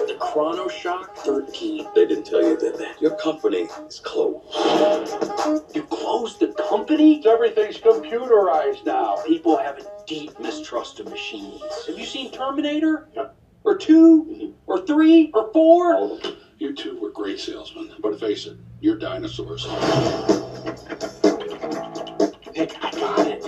The 0.08 0.15
Chronoshock 0.17 1.13
13. 1.17 1.88
They 1.93 2.06
didn't 2.06 2.23
tell 2.23 2.41
you, 2.41 2.56
did 2.56 2.78
they? 2.78 2.91
Your 3.02 3.17
company 3.17 3.67
is 3.89 3.99
closed. 3.99 4.45
You 5.75 5.84
closed 5.84 6.39
the 6.39 6.54
company? 6.69 7.21
Everything's 7.28 7.80
computerized 7.80 8.86
now. 8.86 9.17
People 9.28 9.58
have 9.58 9.78
a 9.78 9.84
deep 10.08 10.39
mistrust 10.39 11.02
of 11.02 11.10
machines. 11.10 11.62
Have 11.86 11.99
you 11.99 12.06
seen 12.06 12.32
Terminator? 12.32 13.10
Yep 13.13 13.38
or 13.63 13.76
2 13.78 14.54
or 14.67 14.86
3 14.86 15.32
or 15.34 15.52
4? 15.54 15.95
All 15.95 16.13
of 16.13 16.22
them. 16.24 16.36
You 16.60 16.76
two 16.76 17.00
were 17.00 17.10
great 17.10 17.39
salesmen, 17.39 17.89
but 18.02 18.19
face 18.19 18.45
it, 18.45 18.58
you're 18.82 18.98
dinosaurs. 18.98 19.65
Hey, 22.54 22.67
I 22.82 22.91
got 22.91 23.28
it. 23.28 23.41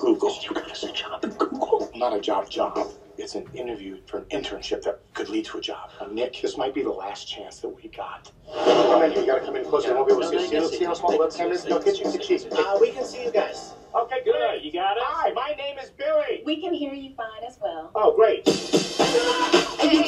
Google. 0.00 0.36
You 0.42 0.50
got 0.52 0.70
us 0.70 0.82
a 0.82 0.92
job 0.92 1.20
at 1.24 1.38
Google? 1.38 1.88
Not 1.94 2.12
a 2.12 2.20
job 2.20 2.50
job. 2.50 2.90
It's 3.24 3.34
an 3.34 3.48
interview 3.54 3.96
for 4.04 4.18
an 4.18 4.24
internship 4.24 4.82
that 4.82 5.00
could 5.14 5.30
lead 5.30 5.46
to 5.46 5.56
a 5.56 5.60
job. 5.62 5.88
Now, 5.98 6.08
Nick, 6.08 6.42
this 6.42 6.58
might 6.58 6.74
be 6.74 6.82
the 6.82 6.90
last 6.90 7.26
chance 7.26 7.58
that 7.60 7.70
we 7.70 7.88
got. 7.88 8.30
Come 8.52 9.02
in 9.02 9.12
here. 9.12 9.20
You 9.22 9.26
got 9.26 9.38
to 9.38 9.46
come 9.46 9.56
in 9.56 9.64
closer. 9.64 9.88
Yeah. 9.88 9.94
We'll 9.94 10.04
be 10.04 10.12
able 10.12 10.30
to 10.30 10.38
see. 10.40 10.48
See, 10.48 10.76
see 10.76 10.84
how 10.84 10.92
small 10.92 11.12
the 11.12 11.16
webcam 11.16 11.50
is? 11.50 11.64
No, 11.64 11.78
get 11.78 11.98
you 11.98 12.12
the 12.12 12.18
cheese. 12.18 12.44
Uh, 12.44 12.76
we 12.78 12.90
can 12.90 13.02
see 13.02 13.24
you 13.24 13.30
guys. 13.30 13.72
Okay, 13.96 14.22
good. 14.26 14.34
Hey, 14.34 14.60
you 14.62 14.70
got 14.72 14.98
it? 14.98 15.02
Hi, 15.06 15.32
my 15.32 15.54
name 15.56 15.78
is 15.78 15.88
Billy. 15.88 16.42
We 16.44 16.60
can 16.60 16.74
hear 16.74 16.92
you 16.92 17.14
fine 17.14 17.44
as 17.48 17.58
well. 17.62 17.92
Oh, 17.94 18.14
great. 18.14 18.46
Are 19.80 19.86
you? 19.90 20.04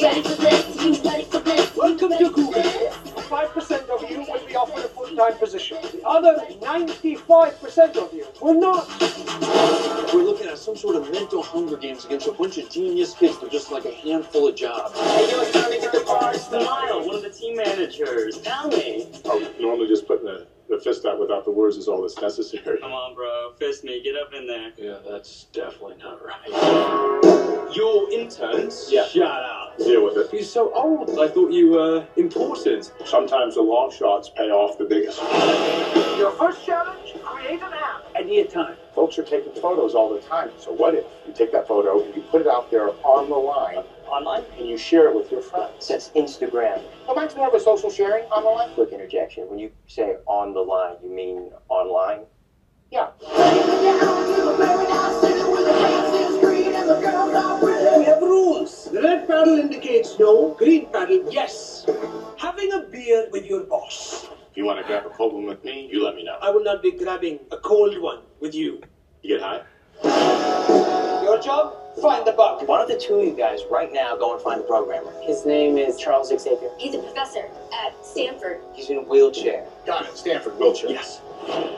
Welcome 1.74 2.10
to 2.18 2.30
Google. 2.34 2.52
5% 2.52 3.88
of 3.88 4.10
you 4.10 4.26
time 5.16 5.38
position. 5.38 5.78
The 5.82 6.02
other 6.06 6.36
95% 6.60 7.96
of 7.96 8.12
you 8.12 8.26
will 8.40 8.60
not. 8.60 8.86
We're 10.12 10.22
looking 10.22 10.46
at 10.46 10.58
some 10.58 10.76
sort 10.76 10.96
of 10.96 11.10
mental 11.10 11.42
Hunger 11.42 11.76
Games 11.76 12.04
against 12.04 12.26
a 12.26 12.32
bunch 12.32 12.58
of 12.58 12.70
genius 12.70 13.14
kids 13.14 13.40
with 13.40 13.50
just 13.50 13.72
like 13.72 13.84
a 13.84 13.92
handful 13.92 14.48
of 14.48 14.54
jobs. 14.54 14.98
Hey, 14.98 15.30
yo, 15.30 15.40
it's 15.40 15.52
time 15.52 15.72
to 15.72 15.80
get 15.80 15.92
the 15.92 16.00
car. 16.00 16.34
Smile, 16.34 17.06
one 17.06 17.16
of 17.16 17.22
the 17.22 17.30
team 17.30 17.56
managers. 17.56 18.38
Tell 18.38 18.68
me. 18.68 19.06
Oh, 19.24 19.52
normally 19.58 19.88
just 19.88 20.06
putting 20.06 20.26
the, 20.26 20.46
the 20.68 20.78
fist 20.78 21.04
out 21.06 21.18
without 21.18 21.44
the 21.44 21.50
words 21.50 21.76
is 21.76 21.88
all 21.88 22.02
that's 22.02 22.20
necessary. 22.20 22.78
Come 22.80 22.92
on, 22.92 23.14
bro. 23.14 23.52
Fist 23.58 23.84
me. 23.84 24.02
Get 24.02 24.16
up 24.16 24.32
in 24.34 24.46
there. 24.46 24.72
Yeah, 24.76 24.98
that's 25.08 25.44
definitely 25.52 25.96
not 25.96 26.20
right. 26.24 27.45
Your 27.74 28.10
interns? 28.10 28.88
Yeah. 28.90 29.06
Shut 29.06 29.22
up. 29.22 29.76
Deal 29.78 30.04
with 30.04 30.16
it. 30.16 30.32
You're 30.32 30.42
so 30.42 30.72
old. 30.72 31.10
I 31.18 31.28
thought 31.28 31.52
you 31.52 31.70
were 31.70 32.06
important. 32.16 32.92
Sometimes 33.04 33.56
the 33.56 33.62
long 33.62 33.90
shots 33.92 34.30
pay 34.30 34.50
off 34.50 34.78
the 34.78 34.84
biggest. 34.84 35.20
Your 36.18 36.30
first 36.32 36.64
challenge 36.64 37.14
create 37.22 37.60
an 37.62 37.72
app. 37.74 38.04
Idea 38.16 38.46
time. 38.46 38.76
Folks 38.94 39.18
are 39.18 39.22
taking 39.22 39.52
photos 39.60 39.94
all 39.94 40.08
the 40.12 40.20
time. 40.20 40.50
So 40.58 40.72
what 40.72 40.94
if 40.94 41.04
you 41.26 41.34
take 41.34 41.52
that 41.52 41.68
photo 41.68 42.02
and 42.02 42.14
you 42.14 42.22
put 42.22 42.40
it 42.40 42.46
out 42.46 42.70
there 42.70 42.88
on 43.04 43.28
the 43.28 43.36
line 43.36 43.84
Online? 44.06 44.44
and 44.58 44.66
you 44.66 44.78
share 44.78 45.08
it 45.08 45.14
with 45.14 45.30
your 45.30 45.42
friends? 45.42 45.88
That's 45.88 46.08
Instagram. 46.10 46.82
Well, 47.06 47.14
that's 47.14 47.36
more 47.36 47.48
of 47.48 47.54
a 47.54 47.60
social 47.60 47.90
sharing 47.90 48.24
on 48.30 48.44
the 48.44 48.48
line. 48.50 48.70
Quick 48.74 48.92
interjection. 48.92 49.48
When 49.50 49.58
you 49.58 49.70
say 49.86 50.16
on 50.26 50.54
the 50.54 50.60
line, 50.60 50.96
you 51.02 51.10
mean 51.10 51.50
online? 51.68 52.20
Yeah. 52.90 53.08
Rules. 58.36 58.90
The 58.90 59.02
red 59.02 59.26
paddle 59.26 59.58
indicates 59.58 60.18
no, 60.18 60.54
green 60.54 60.86
paddle 60.92 61.22
yes. 61.32 61.86
Having 62.38 62.72
a 62.72 62.80
beer 62.80 63.28
with 63.32 63.46
your 63.46 63.64
boss. 63.64 64.26
If 64.50 64.56
you 64.56 64.64
want 64.64 64.78
to 64.80 64.86
grab 64.86 65.06
a 65.06 65.10
cold 65.10 65.32
one 65.34 65.46
with 65.46 65.64
me, 65.64 65.88
you 65.90 66.04
let 66.04 66.14
me 66.14 66.22
know. 66.24 66.36
I 66.42 66.50
will 66.50 66.62
not 66.62 66.82
be 66.82 66.92
grabbing 66.92 67.40
a 67.50 67.58
cold 67.58 67.98
one 68.00 68.20
with 68.40 68.54
you. 68.54 68.82
You 69.22 69.38
get 69.38 69.40
high? 69.48 69.62
Your 71.24 71.40
job? 71.42 71.74
Find 72.00 72.26
the 72.26 72.32
bug. 72.32 72.68
Why 72.68 72.76
don't 72.78 72.88
the 72.88 72.98
two 72.98 73.20
of 73.20 73.24
you 73.24 73.34
guys 73.34 73.60
right 73.70 73.90
now 73.90 74.16
go 74.16 74.34
and 74.34 74.42
find 74.42 74.60
the 74.60 74.64
programmer? 74.64 75.12
His 75.22 75.46
name 75.46 75.78
is 75.78 75.96
Charles 75.96 76.28
Xavier. 76.28 76.70
He's 76.78 76.94
a 76.94 76.98
professor 76.98 77.48
at 77.72 78.04
Stanford. 78.04 78.60
He's 78.74 78.90
in 78.90 78.98
a 78.98 79.02
wheelchair. 79.02 79.66
Got 79.86 80.04
it. 80.04 80.14
Stanford, 80.14 80.58
wheelchair. 80.58 80.90
Yes. 80.90 81.22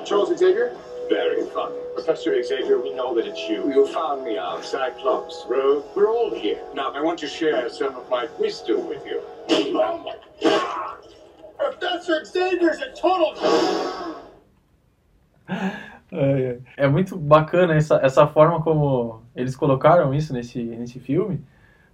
Charles 0.04 0.36
Xavier? 0.36 0.76
Very 1.08 1.46
fun. 1.46 1.72
Professor 1.94 2.42
Xavier, 2.42 2.80
we 2.80 2.92
know 2.92 3.14
that 3.14 3.26
it's 3.26 3.48
you. 3.48 3.72
You 3.72 3.86
found 3.86 4.24
me 4.24 4.36
out. 4.36 4.64
Cyclops, 4.64 5.44
Rogue, 5.48 5.84
we're 5.96 6.08
all 6.08 6.34
here. 6.34 6.60
Now, 6.74 6.92
I 6.92 7.00
want 7.00 7.18
to 7.20 7.26
share 7.26 7.68
some 7.70 7.96
of 7.96 8.08
my 8.10 8.26
wisdom 8.38 8.86
with 8.86 9.04
you. 9.06 9.22
Oh 9.50 9.98
my 10.04 10.16
God! 10.42 10.98
Professor 11.56 12.24
Xavier's 12.24 12.80
a 12.80 12.92
total. 12.92 13.34
É 16.76 16.86
muito 16.88 17.16
bacana 17.16 17.74
essa, 17.74 18.00
essa 18.02 18.26
forma 18.26 18.62
como 18.62 19.22
eles 19.36 19.54
colocaram 19.56 20.14
isso 20.14 20.32
nesse, 20.32 20.62
nesse 20.62 20.98
filme, 20.98 21.44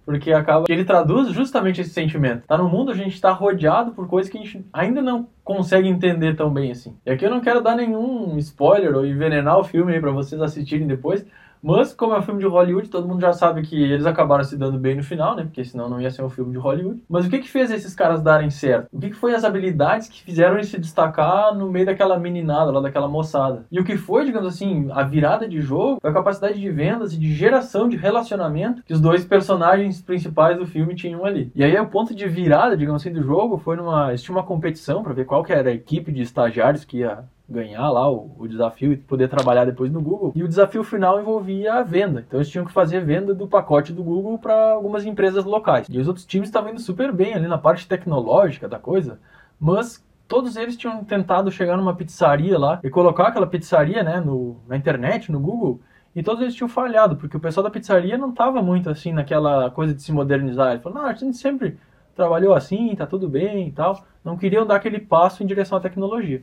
porque 0.05 0.31
acaba 0.31 0.65
que 0.65 0.71
ele 0.71 0.85
traduz 0.85 1.31
justamente 1.31 1.81
esse 1.81 1.89
sentimento. 1.89 2.45
Tá 2.47 2.57
no 2.57 2.69
mundo, 2.69 2.91
a 2.91 2.95
gente 2.95 3.13
está 3.13 3.31
rodeado 3.31 3.91
por 3.91 4.07
coisas 4.07 4.31
que 4.31 4.37
a 4.37 4.41
gente 4.41 4.65
ainda 4.71 5.01
não 5.01 5.27
consegue 5.43 5.87
entender 5.87 6.35
tão 6.35 6.53
bem 6.53 6.71
assim. 6.71 6.95
E 7.05 7.11
aqui 7.11 7.25
eu 7.25 7.31
não 7.31 7.41
quero 7.41 7.61
dar 7.61 7.75
nenhum 7.75 8.37
spoiler 8.37 8.95
ou 8.95 9.05
envenenar 9.05 9.57
o 9.57 9.63
filme 9.63 9.93
aí 9.93 9.99
para 9.99 10.11
vocês 10.11 10.41
assistirem 10.41 10.87
depois, 10.87 11.25
mas 11.65 11.95
como 11.95 12.13
é 12.13 12.19
um 12.19 12.21
filme 12.21 12.39
de 12.39 12.45
Hollywood, 12.45 12.89
todo 12.89 13.07
mundo 13.07 13.21
já 13.21 13.33
sabe 13.33 13.63
que 13.63 13.81
eles 13.81 14.05
acabaram 14.05 14.43
se 14.43 14.55
dando 14.55 14.77
bem 14.77 14.95
no 14.95 15.03
final, 15.03 15.35
né? 15.35 15.43
Porque 15.43 15.65
senão 15.65 15.89
não 15.89 15.99
ia 15.99 16.11
ser 16.11 16.21
um 16.21 16.29
filme 16.29 16.51
de 16.51 16.59
Hollywood. 16.59 17.01
Mas 17.09 17.25
o 17.25 17.29
que 17.29 17.39
que 17.39 17.49
fez 17.49 17.71
esses 17.71 17.95
caras 17.95 18.21
darem 18.21 18.51
certo? 18.51 18.87
O 18.93 18.99
que 18.99 19.09
que 19.09 19.15
foi 19.15 19.33
as 19.33 19.43
habilidades 19.43 20.07
que 20.07 20.21
fizeram 20.21 20.53
eles 20.53 20.69
se 20.69 20.79
destacar 20.79 21.55
no 21.55 21.71
meio 21.71 21.87
daquela 21.87 22.19
meninada 22.19 22.69
lá, 22.69 22.81
daquela 22.81 23.07
moçada? 23.07 23.65
E 23.71 23.79
o 23.79 23.83
que 23.83 23.97
foi, 23.97 24.25
digamos 24.25 24.47
assim, 24.47 24.89
a 24.91 25.01
virada 25.01 25.47
de 25.47 25.59
jogo 25.59 25.97
foi 25.99 26.11
a 26.11 26.13
capacidade 26.13 26.61
de 26.61 26.69
vendas 26.69 27.13
e 27.13 27.17
de 27.17 27.33
geração 27.33 27.89
de 27.89 27.97
relacionamento 27.97 28.83
que 28.83 28.93
os 28.93 29.01
dois 29.01 29.25
personagens 29.25 29.99
principais 30.03 30.59
do 30.59 30.67
filme 30.67 30.93
tinham 30.93 31.25
ali. 31.25 31.51
E 31.55 31.63
aí 31.63 31.75
o 31.79 31.87
ponto 31.87 32.13
de 32.13 32.27
virada, 32.27 32.77
digamos 32.77 33.01
assim, 33.01 33.11
do 33.11 33.23
jogo 33.23 33.57
foi 33.57 33.75
numa... 33.75 34.09
Eles 34.09 34.21
tinham 34.21 34.37
uma 34.37 34.45
competição 34.45 35.01
para 35.01 35.13
ver 35.13 35.25
qual 35.25 35.43
que 35.43 35.51
era 35.51 35.69
a 35.69 35.73
equipe 35.73 36.11
de 36.11 36.21
estagiários 36.21 36.85
que 36.85 36.97
ia 36.97 37.23
ganhar 37.47 37.89
lá 37.89 38.09
o, 38.11 38.31
o, 38.39 38.47
desafio 38.47 38.91
e 38.91 38.97
poder 38.97 39.27
trabalhar 39.27 39.65
depois 39.65 39.91
no 39.91 40.01
Google. 40.01 40.33
E 40.35 40.43
o 40.43 40.47
desafio 40.47 40.83
final 40.83 41.19
envolvia 41.21 41.75
a 41.75 41.83
venda. 41.83 42.23
Então 42.27 42.39
eles 42.39 42.49
tinham 42.49 42.65
que 42.65 42.71
fazer 42.71 43.05
venda 43.05 43.33
do 43.33 43.47
pacote 43.47 43.93
do 43.93 44.03
Google 44.03 44.37
para 44.39 44.71
algumas 44.71 45.05
empresas 45.05 45.45
locais. 45.45 45.87
E 45.89 45.99
os 45.99 46.07
outros 46.07 46.25
times 46.25 46.49
estavam 46.49 46.71
indo 46.71 46.81
super 46.81 47.11
bem 47.11 47.33
ali 47.33 47.47
na 47.47 47.57
parte 47.57 47.87
tecnológica 47.87 48.67
da 48.67 48.79
coisa, 48.79 49.19
mas 49.59 50.03
todos 50.27 50.55
eles 50.55 50.75
tinham 50.75 51.03
tentado 51.03 51.51
chegar 51.51 51.77
numa 51.77 51.95
pizzaria 51.95 52.57
lá 52.57 52.79
e 52.83 52.89
colocar 52.89 53.27
aquela 53.27 53.47
pizzaria 53.47 54.03
né, 54.03 54.19
no, 54.19 54.57
na 54.67 54.75
internet, 54.75 55.31
no 55.31 55.39
Google. 55.39 55.79
E 56.15 56.23
todos 56.23 56.41
eles 56.41 56.55
tinham 56.55 56.69
falhado, 56.69 57.17
porque 57.17 57.35
o 57.35 57.41
pessoal 57.41 57.63
da 57.65 57.69
pizzaria 57.69 58.17
não 58.17 58.29
estava 58.29 58.61
muito 58.61 58.89
assim 58.89 59.11
naquela 59.11 59.69
coisa 59.69 59.93
de 59.93 60.01
se 60.01 60.13
modernizar. 60.13 60.71
Ele 60.71 60.81
falou, 60.81 60.99
não, 60.99 61.05
a 61.07 61.13
gente 61.13 61.37
sempre 61.37 61.77
trabalhou 62.15 62.53
assim, 62.53 62.95
tá 62.95 63.05
tudo 63.05 63.27
bem 63.27 63.67
e 63.67 63.71
tal. 63.71 64.03
Não 64.23 64.37
queriam 64.37 64.65
dar 64.65 64.77
aquele 64.77 64.99
passo 64.99 65.43
em 65.43 65.45
direção 65.45 65.77
à 65.77 65.81
tecnologia. 65.81 66.41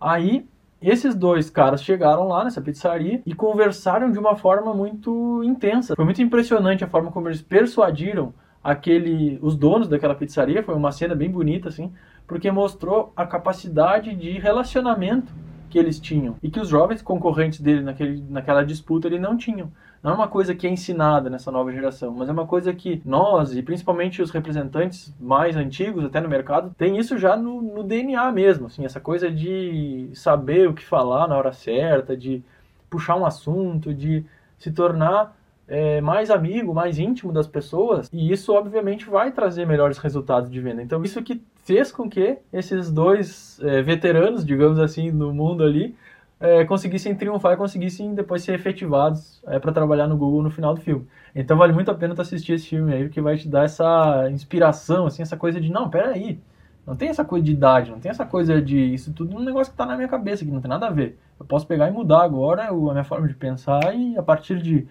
Aí, 0.00 0.46
esses 0.80 1.14
dois 1.14 1.48
caras 1.48 1.82
chegaram 1.82 2.28
lá 2.28 2.44
nessa 2.44 2.60
pizzaria 2.60 3.22
e 3.24 3.34
conversaram 3.34 4.10
de 4.10 4.18
uma 4.18 4.36
forma 4.36 4.74
muito 4.74 5.42
intensa. 5.42 5.96
Foi 5.96 6.04
muito 6.04 6.22
impressionante 6.22 6.84
a 6.84 6.86
forma 6.88 7.10
como 7.10 7.28
eles 7.28 7.40
persuadiram 7.40 8.34
aquele, 8.62 9.38
os 9.40 9.56
donos 9.56 9.88
daquela 9.88 10.14
pizzaria. 10.14 10.62
Foi 10.62 10.74
uma 10.74 10.92
cena 10.92 11.14
bem 11.14 11.30
bonita, 11.30 11.68
assim, 11.68 11.92
porque 12.26 12.50
mostrou 12.50 13.12
a 13.16 13.26
capacidade 13.26 14.14
de 14.14 14.32
relacionamento 14.38 15.32
que 15.70 15.78
eles 15.78 15.98
tinham 15.98 16.36
e 16.42 16.50
que 16.50 16.60
os 16.60 16.68
jovens 16.68 17.02
concorrentes 17.02 17.60
dele 17.60 17.80
naquele, 17.82 18.22
naquela 18.28 18.64
disputa 18.64 19.08
ele 19.08 19.18
não 19.18 19.36
tinham. 19.36 19.72
Não 20.06 20.12
é 20.12 20.14
uma 20.14 20.28
coisa 20.28 20.54
que 20.54 20.68
é 20.68 20.70
ensinada 20.70 21.28
nessa 21.28 21.50
nova 21.50 21.72
geração, 21.72 22.14
mas 22.14 22.28
é 22.28 22.32
uma 22.32 22.46
coisa 22.46 22.72
que 22.72 23.02
nós, 23.04 23.56
e 23.56 23.60
principalmente 23.60 24.22
os 24.22 24.30
representantes 24.30 25.12
mais 25.18 25.56
antigos 25.56 26.04
até 26.04 26.20
no 26.20 26.28
mercado, 26.28 26.72
tem 26.78 26.96
isso 26.96 27.18
já 27.18 27.36
no, 27.36 27.60
no 27.60 27.82
DNA 27.82 28.30
mesmo, 28.30 28.68
assim, 28.68 28.84
essa 28.84 29.00
coisa 29.00 29.28
de 29.28 30.08
saber 30.14 30.68
o 30.68 30.74
que 30.74 30.84
falar 30.84 31.26
na 31.26 31.36
hora 31.36 31.52
certa, 31.52 32.16
de 32.16 32.40
puxar 32.88 33.16
um 33.16 33.26
assunto, 33.26 33.92
de 33.92 34.24
se 34.56 34.70
tornar 34.70 35.36
é, 35.66 36.00
mais 36.00 36.30
amigo, 36.30 36.72
mais 36.72 37.00
íntimo 37.00 37.32
das 37.32 37.48
pessoas, 37.48 38.08
e 38.12 38.30
isso 38.30 38.54
obviamente 38.54 39.10
vai 39.10 39.32
trazer 39.32 39.66
melhores 39.66 39.98
resultados 39.98 40.48
de 40.48 40.60
venda. 40.60 40.84
Então 40.84 41.02
isso 41.02 41.20
que 41.20 41.42
fez 41.64 41.90
com 41.90 42.08
que 42.08 42.38
esses 42.52 42.92
dois 42.92 43.58
é, 43.60 43.82
veteranos, 43.82 44.46
digamos 44.46 44.78
assim, 44.78 45.10
no 45.10 45.34
mundo 45.34 45.64
ali, 45.64 45.96
é, 46.38 46.64
conseguissem 46.64 47.14
triunfar 47.14 47.54
e 47.54 47.56
conseguissem 47.56 48.14
depois 48.14 48.42
ser 48.42 48.54
efetivados 48.54 49.42
é, 49.46 49.58
para 49.58 49.72
trabalhar 49.72 50.06
no 50.06 50.16
Google 50.16 50.42
no 50.42 50.50
final 50.50 50.74
do 50.74 50.80
filme. 50.80 51.06
Então 51.34 51.56
vale 51.56 51.72
muito 51.72 51.90
a 51.90 51.94
pena 51.94 52.14
tu 52.14 52.20
assistir 52.22 52.52
esse 52.52 52.68
filme 52.68 52.92
aí, 52.92 53.04
porque 53.04 53.20
vai 53.20 53.36
te 53.36 53.48
dar 53.48 53.64
essa 53.64 54.28
inspiração, 54.30 55.06
assim, 55.06 55.22
essa 55.22 55.36
coisa 55.36 55.60
de, 55.60 55.70
não, 55.70 55.88
peraí, 55.88 56.40
não 56.86 56.94
tem 56.94 57.08
essa 57.08 57.24
coisa 57.24 57.44
de 57.44 57.52
idade, 57.52 57.90
não 57.90 57.98
tem 57.98 58.10
essa 58.10 58.24
coisa 58.24 58.60
de, 58.62 58.94
isso 58.94 59.12
tudo 59.12 59.34
é 59.34 59.40
um 59.40 59.44
negócio 59.44 59.72
que 59.72 59.74
está 59.74 59.86
na 59.86 59.96
minha 59.96 60.08
cabeça, 60.08 60.44
que 60.44 60.50
não 60.50 60.60
tem 60.60 60.68
nada 60.68 60.86
a 60.86 60.90
ver. 60.90 61.18
Eu 61.38 61.44
posso 61.44 61.66
pegar 61.66 61.88
e 61.88 61.90
mudar 61.90 62.22
agora 62.22 62.68
a 62.68 62.72
minha 62.72 63.04
forma 63.04 63.26
de 63.26 63.34
pensar 63.34 63.94
e 63.94 64.16
a 64.16 64.22
partir 64.22 64.62
de 64.62 64.86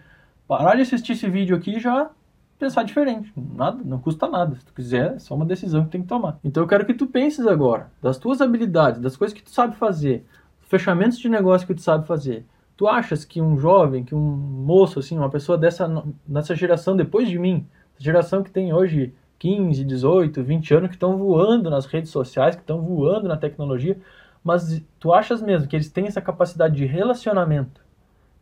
parar 0.47 0.75
de 0.75 0.81
assistir 0.81 1.13
esse 1.13 1.29
vídeo 1.29 1.55
aqui 1.55 1.79
já 1.79 2.10
pensar 2.60 2.84
diferente. 2.84 3.34
Nada, 3.36 3.79
não 3.84 3.99
custa 3.99 4.27
nada. 4.27 4.55
Se 4.55 4.65
tu 4.65 4.73
quiser, 4.73 5.15
é 5.15 5.19
só 5.19 5.36
uma 5.36 5.45
decisão 5.45 5.86
que 5.86 5.91
tem 5.91 6.01
que 6.01 6.08
tomar. 6.08 6.38
Então 6.43 6.63
eu 6.63 6.67
quero 6.67 6.86
que 6.86 6.93
tu 6.93 7.08
penses 7.08 7.45
agora, 7.47 7.89
das 8.01 8.17
tuas 8.17 8.41
habilidades, 8.41 9.01
das 9.01 9.17
coisas 9.17 9.36
que 9.36 9.43
tu 9.43 9.49
sabe 9.49 9.75
fazer, 9.75 10.25
fechamentos 10.65 11.17
de 11.17 11.30
negócio 11.30 11.65
que 11.65 11.73
tu 11.73 11.82
sabe 11.82 12.08
fazer. 12.08 12.45
Tu 12.75 12.88
achas 12.88 13.23
que 13.23 13.41
um 13.41 13.58
jovem, 13.58 14.04
que 14.04 14.13
um 14.13 14.19
moço, 14.19 14.99
assim, 14.99 15.17
uma 15.17 15.30
pessoa 15.30 15.58
dessa, 15.58 16.04
dessa 16.28 16.54
geração 16.54 16.95
depois 16.95 17.30
de 17.30 17.39
mim, 17.39 17.65
geração 17.97 18.43
que 18.43 18.51
tem 18.51 18.73
hoje 18.73 19.13
15, 19.39 19.84
18, 19.84 20.43
20 20.43 20.73
anos, 20.73 20.89
que 20.89 20.95
estão 20.95 21.17
voando 21.17 21.69
nas 21.69 21.86
redes 21.86 22.12
sociais, 22.12 22.56
que 22.56 22.62
estão 22.62 22.82
voando 22.82 23.28
na 23.28 23.38
tecnologia, 23.38 23.97
mas 24.43 24.84
tu 24.99 25.13
achas 25.13 25.41
mesmo 25.41 25.67
que 25.67 25.75
eles 25.75 25.89
têm 25.89 26.08
essa 26.08 26.21
capacidade 26.21 26.75
de 26.75 26.86
relacionamento 26.86 27.86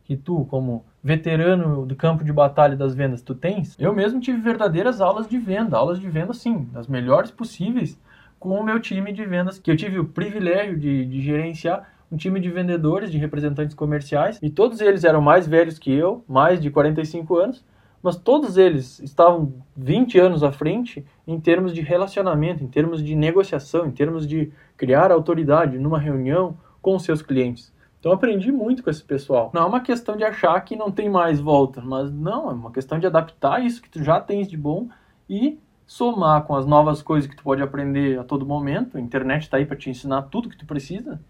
que 0.04 0.16
tu, 0.16 0.44
como 0.46 0.84
veterano 1.02 1.86
do 1.86 1.96
campo 1.96 2.22
de 2.22 2.32
batalha 2.32 2.76
das 2.76 2.94
vendas, 2.94 3.22
tu 3.22 3.34
tens? 3.34 3.74
Eu 3.78 3.94
mesmo 3.94 4.20
tive 4.20 4.38
verdadeiras 4.40 5.00
aulas 5.00 5.26
de 5.26 5.38
venda, 5.38 5.76
aulas 5.76 5.98
de 5.98 6.08
venda, 6.08 6.34
sim, 6.34 6.68
das 6.72 6.86
melhores 6.86 7.30
possíveis, 7.30 7.98
com 8.38 8.50
o 8.50 8.62
meu 8.62 8.78
time 8.80 9.12
de 9.12 9.24
vendas, 9.24 9.58
que 9.58 9.70
eu 9.70 9.76
tive 9.76 9.98
o 9.98 10.04
privilégio 10.04 10.78
de, 10.78 11.06
de 11.06 11.22
gerenciar 11.22 11.88
um 12.14 12.16
time 12.16 12.38
de 12.38 12.48
vendedores, 12.48 13.10
de 13.10 13.18
representantes 13.18 13.74
comerciais, 13.74 14.38
e 14.40 14.48
todos 14.48 14.80
eles 14.80 15.02
eram 15.02 15.20
mais 15.20 15.48
velhos 15.48 15.78
que 15.80 15.92
eu, 15.92 16.24
mais 16.28 16.60
de 16.60 16.70
45 16.70 17.36
anos, 17.36 17.64
mas 18.00 18.16
todos 18.16 18.56
eles 18.56 19.00
estavam 19.00 19.54
20 19.76 20.18
anos 20.20 20.44
à 20.44 20.52
frente 20.52 21.04
em 21.26 21.40
termos 21.40 21.74
de 21.74 21.80
relacionamento, 21.80 22.62
em 22.62 22.68
termos 22.68 23.02
de 23.02 23.16
negociação, 23.16 23.86
em 23.86 23.90
termos 23.90 24.26
de 24.26 24.52
criar 24.76 25.10
autoridade 25.10 25.78
numa 25.78 25.98
reunião 25.98 26.56
com 26.80 26.98
seus 26.98 27.20
clientes. 27.20 27.72
Então 27.98 28.12
aprendi 28.12 28.52
muito 28.52 28.82
com 28.82 28.90
esse 28.90 29.02
pessoal. 29.02 29.50
Não 29.52 29.62
é 29.62 29.64
uma 29.64 29.80
questão 29.80 30.16
de 30.16 30.22
achar 30.22 30.60
que 30.60 30.76
não 30.76 30.92
tem 30.92 31.08
mais 31.08 31.40
volta, 31.40 31.80
mas 31.80 32.12
não, 32.12 32.50
é 32.50 32.52
uma 32.52 32.70
questão 32.70 32.98
de 32.98 33.06
adaptar 33.06 33.64
isso 33.64 33.82
que 33.82 33.88
tu 33.88 34.04
já 34.04 34.20
tens 34.20 34.46
de 34.46 34.56
bom 34.56 34.88
e 35.28 35.58
somar 35.86 36.44
com 36.44 36.54
as 36.54 36.66
novas 36.66 37.02
coisas 37.02 37.28
que 37.28 37.36
tu 37.36 37.42
pode 37.42 37.62
aprender 37.62 38.18
a 38.18 38.24
todo 38.24 38.46
momento, 38.46 38.98
a 38.98 39.00
internet 39.00 39.42
está 39.42 39.56
aí 39.56 39.66
para 39.66 39.76
te 39.76 39.90
ensinar 39.90 40.22
tudo 40.22 40.48
que 40.48 40.56
tu 40.56 40.66
precisa, 40.66 41.20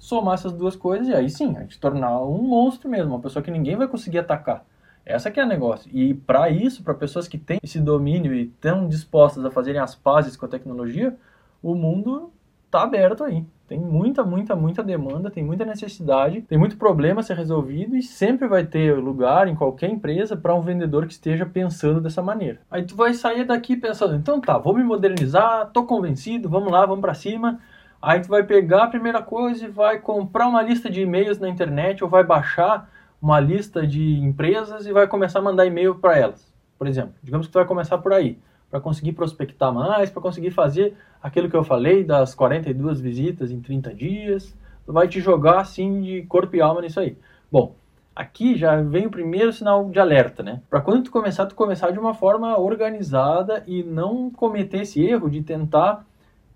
somar 0.00 0.34
essas 0.34 0.52
duas 0.52 0.74
coisas 0.74 1.06
e 1.06 1.14
aí 1.14 1.28
sim, 1.28 1.56
a 1.58 1.64
te 1.66 1.78
tornar 1.78 2.20
um 2.22 2.42
monstro 2.42 2.88
mesmo, 2.88 3.12
uma 3.12 3.20
pessoa 3.20 3.42
que 3.42 3.50
ninguém 3.50 3.76
vai 3.76 3.86
conseguir 3.86 4.18
atacar. 4.18 4.64
Essa 5.04 5.30
que 5.30 5.38
é 5.38 5.44
o 5.44 5.48
negócio. 5.48 5.90
E 5.94 6.14
para 6.14 6.48
isso, 6.50 6.82
para 6.82 6.94
pessoas 6.94 7.28
que 7.28 7.36
têm 7.36 7.60
esse 7.62 7.78
domínio 7.78 8.34
e 8.34 8.44
estão 8.44 8.88
dispostas 8.88 9.44
a 9.44 9.50
fazerem 9.50 9.80
as 9.80 9.94
pazes 9.94 10.36
com 10.36 10.46
a 10.46 10.48
tecnologia, 10.48 11.16
o 11.62 11.74
mundo 11.74 12.32
está 12.64 12.82
aberto 12.82 13.24
aí. 13.24 13.44
Tem 13.68 13.78
muita, 13.78 14.24
muita, 14.24 14.56
muita 14.56 14.82
demanda, 14.82 15.30
tem 15.30 15.44
muita 15.44 15.64
necessidade, 15.64 16.42
tem 16.42 16.58
muito 16.58 16.76
problema 16.76 17.20
a 17.20 17.22
ser 17.22 17.36
resolvido 17.36 17.94
e 17.94 18.02
sempre 18.02 18.48
vai 18.48 18.64
ter 18.64 18.96
lugar 18.96 19.46
em 19.46 19.54
qualquer 19.54 19.90
empresa 19.90 20.36
para 20.36 20.54
um 20.54 20.60
vendedor 20.60 21.06
que 21.06 21.12
esteja 21.12 21.44
pensando 21.44 22.00
dessa 22.00 22.22
maneira. 22.22 22.60
Aí 22.70 22.84
tu 22.84 22.96
vai 22.96 23.14
sair 23.14 23.44
daqui 23.44 23.76
pensando, 23.76 24.16
então 24.16 24.40
tá, 24.40 24.58
vou 24.58 24.74
me 24.74 24.82
modernizar, 24.82 25.70
tô 25.72 25.84
convencido, 25.84 26.48
vamos 26.48 26.72
lá, 26.72 26.84
vamos 26.86 27.02
para 27.02 27.14
cima. 27.14 27.60
Aí 28.02 28.20
tu 28.20 28.28
vai 28.28 28.42
pegar 28.42 28.84
a 28.84 28.88
primeira 28.88 29.22
coisa 29.22 29.64
e 29.64 29.68
vai 29.68 29.98
comprar 29.98 30.48
uma 30.48 30.62
lista 30.62 30.88
de 30.88 31.02
e-mails 31.02 31.38
na 31.38 31.48
internet 31.48 32.02
ou 32.02 32.08
vai 32.08 32.24
baixar 32.24 32.88
uma 33.20 33.38
lista 33.38 33.86
de 33.86 34.18
empresas 34.18 34.86
e 34.86 34.92
vai 34.92 35.06
começar 35.06 35.40
a 35.40 35.42
mandar 35.42 35.66
e-mail 35.66 35.94
para 35.96 36.16
elas. 36.16 36.50
Por 36.78 36.86
exemplo, 36.86 37.12
digamos 37.22 37.46
que 37.46 37.52
tu 37.52 37.58
vai 37.58 37.66
começar 37.66 37.98
por 37.98 38.14
aí 38.14 38.38
para 38.70 38.80
conseguir 38.80 39.12
prospectar 39.12 39.70
mais, 39.70 40.08
para 40.08 40.22
conseguir 40.22 40.50
fazer 40.50 40.96
aquilo 41.22 41.50
que 41.50 41.56
eu 41.56 41.62
falei 41.62 42.02
das 42.02 42.34
42 42.34 43.00
visitas 43.00 43.50
em 43.50 43.60
30 43.60 43.94
dias. 43.94 44.56
Vai 44.86 45.06
te 45.06 45.20
jogar 45.20 45.60
assim 45.60 46.00
de 46.00 46.22
corpo 46.22 46.56
e 46.56 46.62
alma 46.62 46.80
nisso 46.80 47.00
aí. 47.00 47.18
Bom, 47.52 47.76
aqui 48.16 48.56
já 48.56 48.80
vem 48.80 49.06
o 49.06 49.10
primeiro 49.10 49.52
sinal 49.52 49.90
de 49.90 50.00
alerta, 50.00 50.42
né? 50.42 50.62
Para 50.70 50.80
quando 50.80 51.04
tu 51.04 51.10
começar, 51.10 51.44
tu 51.44 51.54
começar 51.54 51.90
de 51.90 51.98
uma 51.98 52.14
forma 52.14 52.58
organizada 52.58 53.62
e 53.66 53.82
não 53.82 54.30
cometer 54.30 54.82
esse 54.82 55.04
erro 55.04 55.28
de 55.28 55.42
tentar 55.42 56.06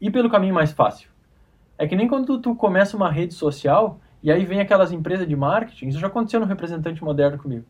ir 0.01 0.11
pelo 0.11 0.31
caminho 0.31 0.55
mais 0.55 0.73
fácil. 0.73 1.14
É 1.77 1.87
que 1.87 1.97
nem 1.97 2.09
quando 2.09 2.39
tu 2.39 2.55
começa 2.55 2.97
uma 2.97 3.11
rede 3.11 3.35
social 3.35 3.99
e 4.23 4.31
aí 4.31 4.45
vem 4.45 4.61
aquelas 4.61 4.93
empresas 4.93 5.29
de 5.29 5.37
marketing, 5.37 5.89
isso 5.89 5.99
já 5.99 6.07
aconteceu 6.07 6.41
no 6.41 6.47
representante 6.47 7.03
moderno 7.03 7.39
comigo. 7.39 7.65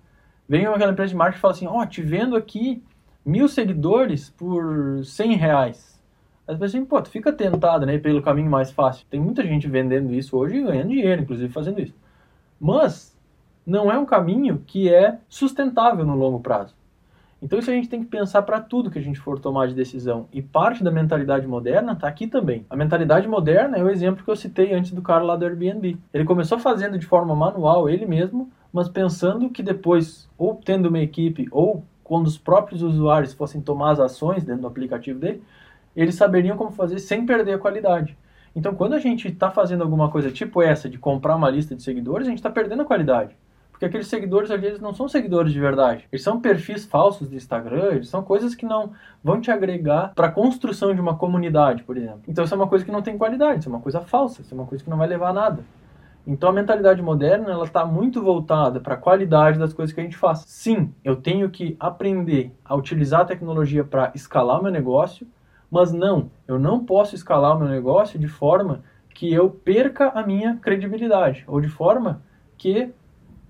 Vem 0.49 0.67
aquela 0.67 0.93
empresa 0.93 1.11
de 1.11 1.17
marketing 1.17 1.39
e 1.39 1.41
fala 1.41 1.55
assim, 1.55 1.67
ó, 1.67 1.81
oh, 1.81 1.87
te 1.87 2.03
vendo 2.03 2.37
aqui 2.37 2.83
mil 3.25 3.49
seguidores 3.49 4.31
por 4.31 5.05
100 5.05 5.37
reais. 5.37 6.01
As 6.47 6.57
pessoas 6.57 6.75
assim, 6.75 6.85
pô, 6.85 7.01
tu 7.01 7.09
fica 7.09 7.33
tentado, 7.33 7.87
né, 7.87 7.99
pelo 7.99 8.23
caminho 8.23 8.51
mais 8.51 8.71
fácil. 8.71 9.07
Tem 9.09 9.19
muita 9.19 9.43
gente 9.43 9.67
vendendo 9.67 10.13
isso 10.13 10.37
hoje 10.37 10.59
e 10.59 10.63
ganhando 10.63 10.91
dinheiro, 10.91 11.23
inclusive, 11.23 11.51
fazendo 11.51 11.81
isso. 11.81 11.95
Mas 12.61 13.17
não 13.67 13.91
é 13.91 13.99
um 13.99 14.05
caminho 14.05 14.63
que 14.67 14.93
é 14.93 15.19
sustentável 15.29 16.05
no 16.05 16.15
longo 16.15 16.41
prazo. 16.41 16.75
Então 17.45 17.59
isso 17.59 17.71
a 17.71 17.75
gente 17.75 17.91
tem 17.91 18.03
que 18.03 18.09
pensar 18.09 18.41
para 18.41 18.59
tudo 18.59 18.91
que 18.91 18.99
a 18.99 19.03
gente 19.03 19.21
for 19.21 19.39
tomar 19.39 19.69
de 19.69 19.75
decisão. 19.75 20.27
E 20.33 20.41
parte 20.41 20.83
da 20.83 20.91
mentalidade 20.91 21.47
moderna 21.47 21.93
está 21.93 22.09
aqui 22.09 22.27
também. 22.27 22.65
A 22.71 22.75
mentalidade 22.75 23.29
moderna 23.29 23.77
é 23.77 23.85
o 23.85 23.91
exemplo 23.91 24.25
que 24.25 24.31
eu 24.31 24.35
citei 24.35 24.73
antes 24.73 24.93
do 24.93 25.03
cara 25.03 25.23
lá 25.23 25.37
do 25.37 25.45
Airbnb. 25.45 25.99
Ele 26.15 26.25
começou 26.25 26.59
fazendo 26.59 26.99
de 26.99 27.05
forma 27.05 27.37
manual 27.37 27.87
ele 27.87 28.07
mesmo, 28.07 28.51
mas 28.73 28.89
pensando 28.89 29.51
que 29.51 29.63
depois, 29.63 30.27
ou 30.39 30.55
tendo 30.55 30.89
uma 30.89 31.01
equipe, 31.01 31.47
ou 31.51 31.85
quando 32.03 32.29
os 32.29 32.39
próprios 32.39 32.81
usuários 32.81 33.35
fossem 33.35 33.61
tomar 33.61 33.91
as 33.91 34.01
ações 34.01 34.43
dentro 34.43 34.63
do 34.63 34.69
aplicativo 34.69 35.19
dele, 35.19 35.43
eles 35.95 36.15
saberiam 36.15 36.57
como 36.57 36.71
fazer 36.71 36.99
sem 36.99 37.27
perder 37.27 37.53
a 37.53 37.59
qualidade. 37.59 38.17
Então, 38.57 38.75
quando 38.75 38.95
a 38.95 38.99
gente 38.99 39.29
está 39.29 39.51
fazendo 39.51 39.83
alguma 39.83 40.11
coisa 40.11 40.31
tipo 40.31 40.63
essa, 40.63 40.89
de 40.89 40.97
comprar 40.97 41.37
uma 41.37 41.51
lista 41.51 41.77
de 41.77 41.83
seguidores, 41.83 42.27
a 42.27 42.31
gente 42.31 42.39
está 42.39 42.49
perdendo 42.49 42.81
a 42.81 42.87
qualidade. 42.87 43.37
Porque 43.85 43.97
aqueles 43.97 44.07
seguidores, 44.07 44.51
às 44.51 44.59
vezes, 44.59 44.81
não 44.81 44.95
são 44.95 45.07
seguidores 45.07 45.53
de 45.53 45.61
verdade. 45.61 46.07
Eles 46.11 46.23
são 46.23 46.41
perfis 46.41 46.87
falsos 46.87 47.29
do 47.29 47.37
Instagram, 47.37 47.93
eles 47.93 48.09
são 48.09 48.23
coisas 48.23 48.55
que 48.55 48.65
não 48.65 48.93
vão 49.23 49.43
te 49.43 49.51
agregar 49.51 50.13
para 50.15 50.29
a 50.29 50.31
construção 50.31 50.95
de 50.95 51.01
uma 51.03 51.17
comunidade, 51.17 51.83
por 51.83 51.99
exemplo. 51.99 52.23
Então, 52.27 52.45
isso 52.45 52.55
é 52.55 52.57
uma 52.57 52.67
coisa 52.67 52.83
que 52.83 52.91
não 52.91 53.03
tem 53.03 53.19
qualidade, 53.19 53.61
isso 53.61 53.69
é 53.69 53.73
uma 53.73 53.81
coisa 53.81 54.01
falsa, 54.01 54.41
isso 54.41 54.55
é 54.55 54.57
uma 54.57 54.67
coisa 54.67 54.83
que 54.83 54.89
não 54.89 54.97
vai 54.97 55.07
levar 55.07 55.29
a 55.29 55.33
nada. 55.35 55.65
Então 56.27 56.49
a 56.49 56.53
mentalidade 56.53 57.03
moderna 57.03 57.51
ela 57.51 57.65
está 57.65 57.85
muito 57.85 58.23
voltada 58.23 58.81
para 58.81 58.95
a 58.95 58.97
qualidade 58.97 59.59
das 59.59 59.75
coisas 59.75 59.95
que 59.95 60.01
a 60.01 60.05
gente 60.05 60.17
faz. 60.17 60.43
Sim, 60.47 60.95
eu 61.05 61.17
tenho 61.17 61.51
que 61.51 61.77
aprender 61.79 62.51
a 62.65 62.75
utilizar 62.75 63.21
a 63.21 63.25
tecnologia 63.27 63.85
para 63.85 64.11
escalar 64.15 64.63
meu 64.63 64.73
negócio, 64.73 65.27
mas 65.71 65.93
não, 65.93 66.31
eu 66.49 66.59
não 66.59 66.83
posso 66.83 67.15
escalar 67.15 67.55
o 67.55 67.59
meu 67.61 67.69
negócio 67.69 68.19
de 68.19 68.29
forma 68.29 68.83
que 69.11 69.31
eu 69.31 69.51
perca 69.51 70.09
a 70.15 70.27
minha 70.27 70.57
credibilidade 70.57 71.45
ou 71.47 71.61
de 71.61 71.69
forma 71.69 72.23
que 72.57 72.95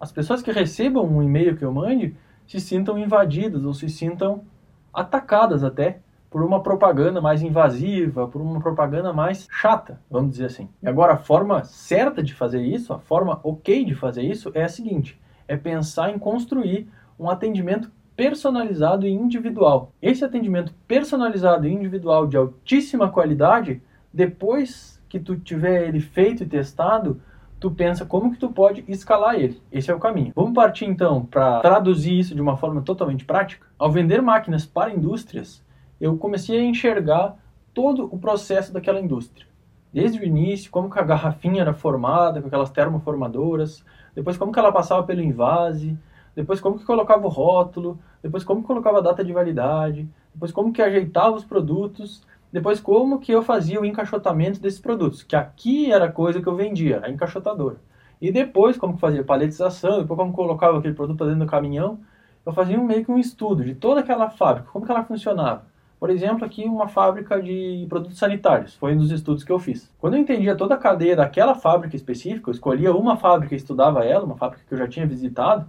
as 0.04 0.12
pessoas 0.12 0.42
que 0.42 0.52
recebam 0.52 1.02
um 1.06 1.22
e-mail 1.22 1.56
que 1.56 1.64
eu 1.64 1.72
mande 1.72 2.14
se 2.46 2.60
sintam 2.60 2.98
invadidas 2.98 3.64
ou 3.64 3.72
se 3.72 3.88
sintam 3.88 4.44
atacadas 4.92 5.64
até 5.64 6.00
por 6.30 6.42
uma 6.42 6.62
propaganda 6.62 7.22
mais 7.22 7.40
invasiva, 7.40 8.28
por 8.28 8.42
uma 8.42 8.60
propaganda 8.60 9.14
mais 9.14 9.48
chata, 9.50 9.98
vamos 10.10 10.32
dizer 10.32 10.44
assim. 10.44 10.68
E 10.82 10.86
agora, 10.86 11.14
a 11.14 11.16
forma 11.16 11.64
certa 11.64 12.22
de 12.22 12.34
fazer 12.34 12.60
isso, 12.60 12.92
a 12.92 12.98
forma 12.98 13.40
ok 13.42 13.82
de 13.82 13.94
fazer 13.94 14.20
isso 14.20 14.50
é 14.52 14.64
a 14.64 14.68
seguinte: 14.68 15.18
é 15.48 15.56
pensar 15.56 16.10
em 16.10 16.18
construir 16.18 16.86
um 17.18 17.30
atendimento 17.30 17.90
personalizado 18.14 19.06
e 19.06 19.10
individual. 19.10 19.90
Esse 20.02 20.22
atendimento 20.22 20.74
personalizado 20.86 21.66
e 21.66 21.72
individual 21.72 22.26
de 22.26 22.36
altíssima 22.36 23.08
qualidade, 23.08 23.80
depois 24.12 25.00
que 25.08 25.18
tu 25.18 25.34
tiver 25.34 25.88
ele 25.88 26.00
feito 26.00 26.42
e 26.42 26.46
testado, 26.46 27.22
tu 27.64 27.70
pensa 27.70 28.04
como 28.04 28.30
que 28.30 28.36
tu 28.36 28.50
pode 28.50 28.84
escalar 28.86 29.36
ele. 29.36 29.58
Esse 29.72 29.90
é 29.90 29.94
o 29.94 29.98
caminho. 29.98 30.34
Vamos 30.36 30.52
partir 30.52 30.84
então 30.84 31.24
para 31.24 31.60
traduzir 31.60 32.18
isso 32.18 32.34
de 32.34 32.40
uma 32.42 32.58
forma 32.58 32.82
totalmente 32.82 33.24
prática. 33.24 33.66
Ao 33.78 33.90
vender 33.90 34.20
máquinas 34.20 34.66
para 34.66 34.92
indústrias, 34.92 35.64
eu 35.98 36.14
comecei 36.18 36.58
a 36.58 36.62
enxergar 36.62 37.38
todo 37.72 38.06
o 38.12 38.18
processo 38.18 38.70
daquela 38.70 39.00
indústria. 39.00 39.46
Desde 39.90 40.20
o 40.20 40.24
início, 40.24 40.70
como 40.70 40.90
que 40.90 40.98
a 40.98 41.02
garrafinha 41.02 41.62
era 41.62 41.72
formada, 41.72 42.42
com 42.42 42.48
aquelas 42.48 42.68
termoformadoras, 42.68 43.82
depois 44.14 44.36
como 44.36 44.52
que 44.52 44.58
ela 44.58 44.70
passava 44.70 45.02
pelo 45.04 45.22
invase, 45.22 45.96
depois 46.36 46.60
como 46.60 46.78
que 46.78 46.84
colocava 46.84 47.24
o 47.24 47.30
rótulo, 47.30 47.98
depois 48.22 48.44
como 48.44 48.60
que 48.60 48.66
colocava 48.66 48.98
a 48.98 49.00
data 49.00 49.24
de 49.24 49.32
validade, 49.32 50.06
depois 50.34 50.52
como 50.52 50.70
que 50.70 50.82
ajeitava 50.82 51.34
os 51.34 51.46
produtos, 51.46 52.26
depois 52.54 52.78
como 52.78 53.18
que 53.18 53.32
eu 53.32 53.42
fazia 53.42 53.80
o 53.80 53.84
encaixotamento 53.84 54.60
desses 54.60 54.78
produtos, 54.78 55.24
que 55.24 55.34
aqui 55.34 55.90
era 55.90 56.04
a 56.04 56.12
coisa 56.12 56.40
que 56.40 56.46
eu 56.46 56.54
vendia, 56.54 57.00
a 57.02 57.10
encaixotadora. 57.10 57.78
E 58.22 58.30
depois 58.30 58.76
como 58.76 58.94
que 58.94 59.00
fazia 59.00 59.24
paletização, 59.24 59.98
depois 59.98 60.16
como 60.16 60.32
colocava 60.32 60.78
aquele 60.78 60.94
produto 60.94 61.24
dentro 61.24 61.40
do 61.40 61.50
caminhão, 61.50 61.98
eu 62.46 62.52
fazia 62.52 62.78
meio 62.78 63.04
que 63.04 63.10
um 63.10 63.18
estudo 63.18 63.64
de 63.64 63.74
toda 63.74 64.02
aquela 64.02 64.30
fábrica, 64.30 64.68
como 64.72 64.86
que 64.86 64.92
ela 64.92 65.02
funcionava. 65.02 65.66
Por 65.98 66.10
exemplo, 66.10 66.44
aqui 66.44 66.64
uma 66.64 66.86
fábrica 66.86 67.42
de 67.42 67.86
produtos 67.88 68.18
sanitários, 68.18 68.76
foi 68.76 68.94
um 68.94 68.98
dos 68.98 69.10
estudos 69.10 69.42
que 69.42 69.50
eu 69.50 69.58
fiz. 69.58 69.92
Quando 69.98 70.14
eu 70.14 70.20
entendia 70.20 70.54
toda 70.54 70.76
a 70.76 70.78
cadeia 70.78 71.16
daquela 71.16 71.56
fábrica 71.56 71.96
específica, 71.96 72.50
eu 72.50 72.54
escolhia 72.54 72.94
uma 72.94 73.16
fábrica 73.16 73.52
e 73.52 73.56
estudava 73.56 74.04
ela, 74.04 74.24
uma 74.24 74.36
fábrica 74.36 74.62
que 74.64 74.72
eu 74.72 74.78
já 74.78 74.86
tinha 74.86 75.08
visitado, 75.08 75.68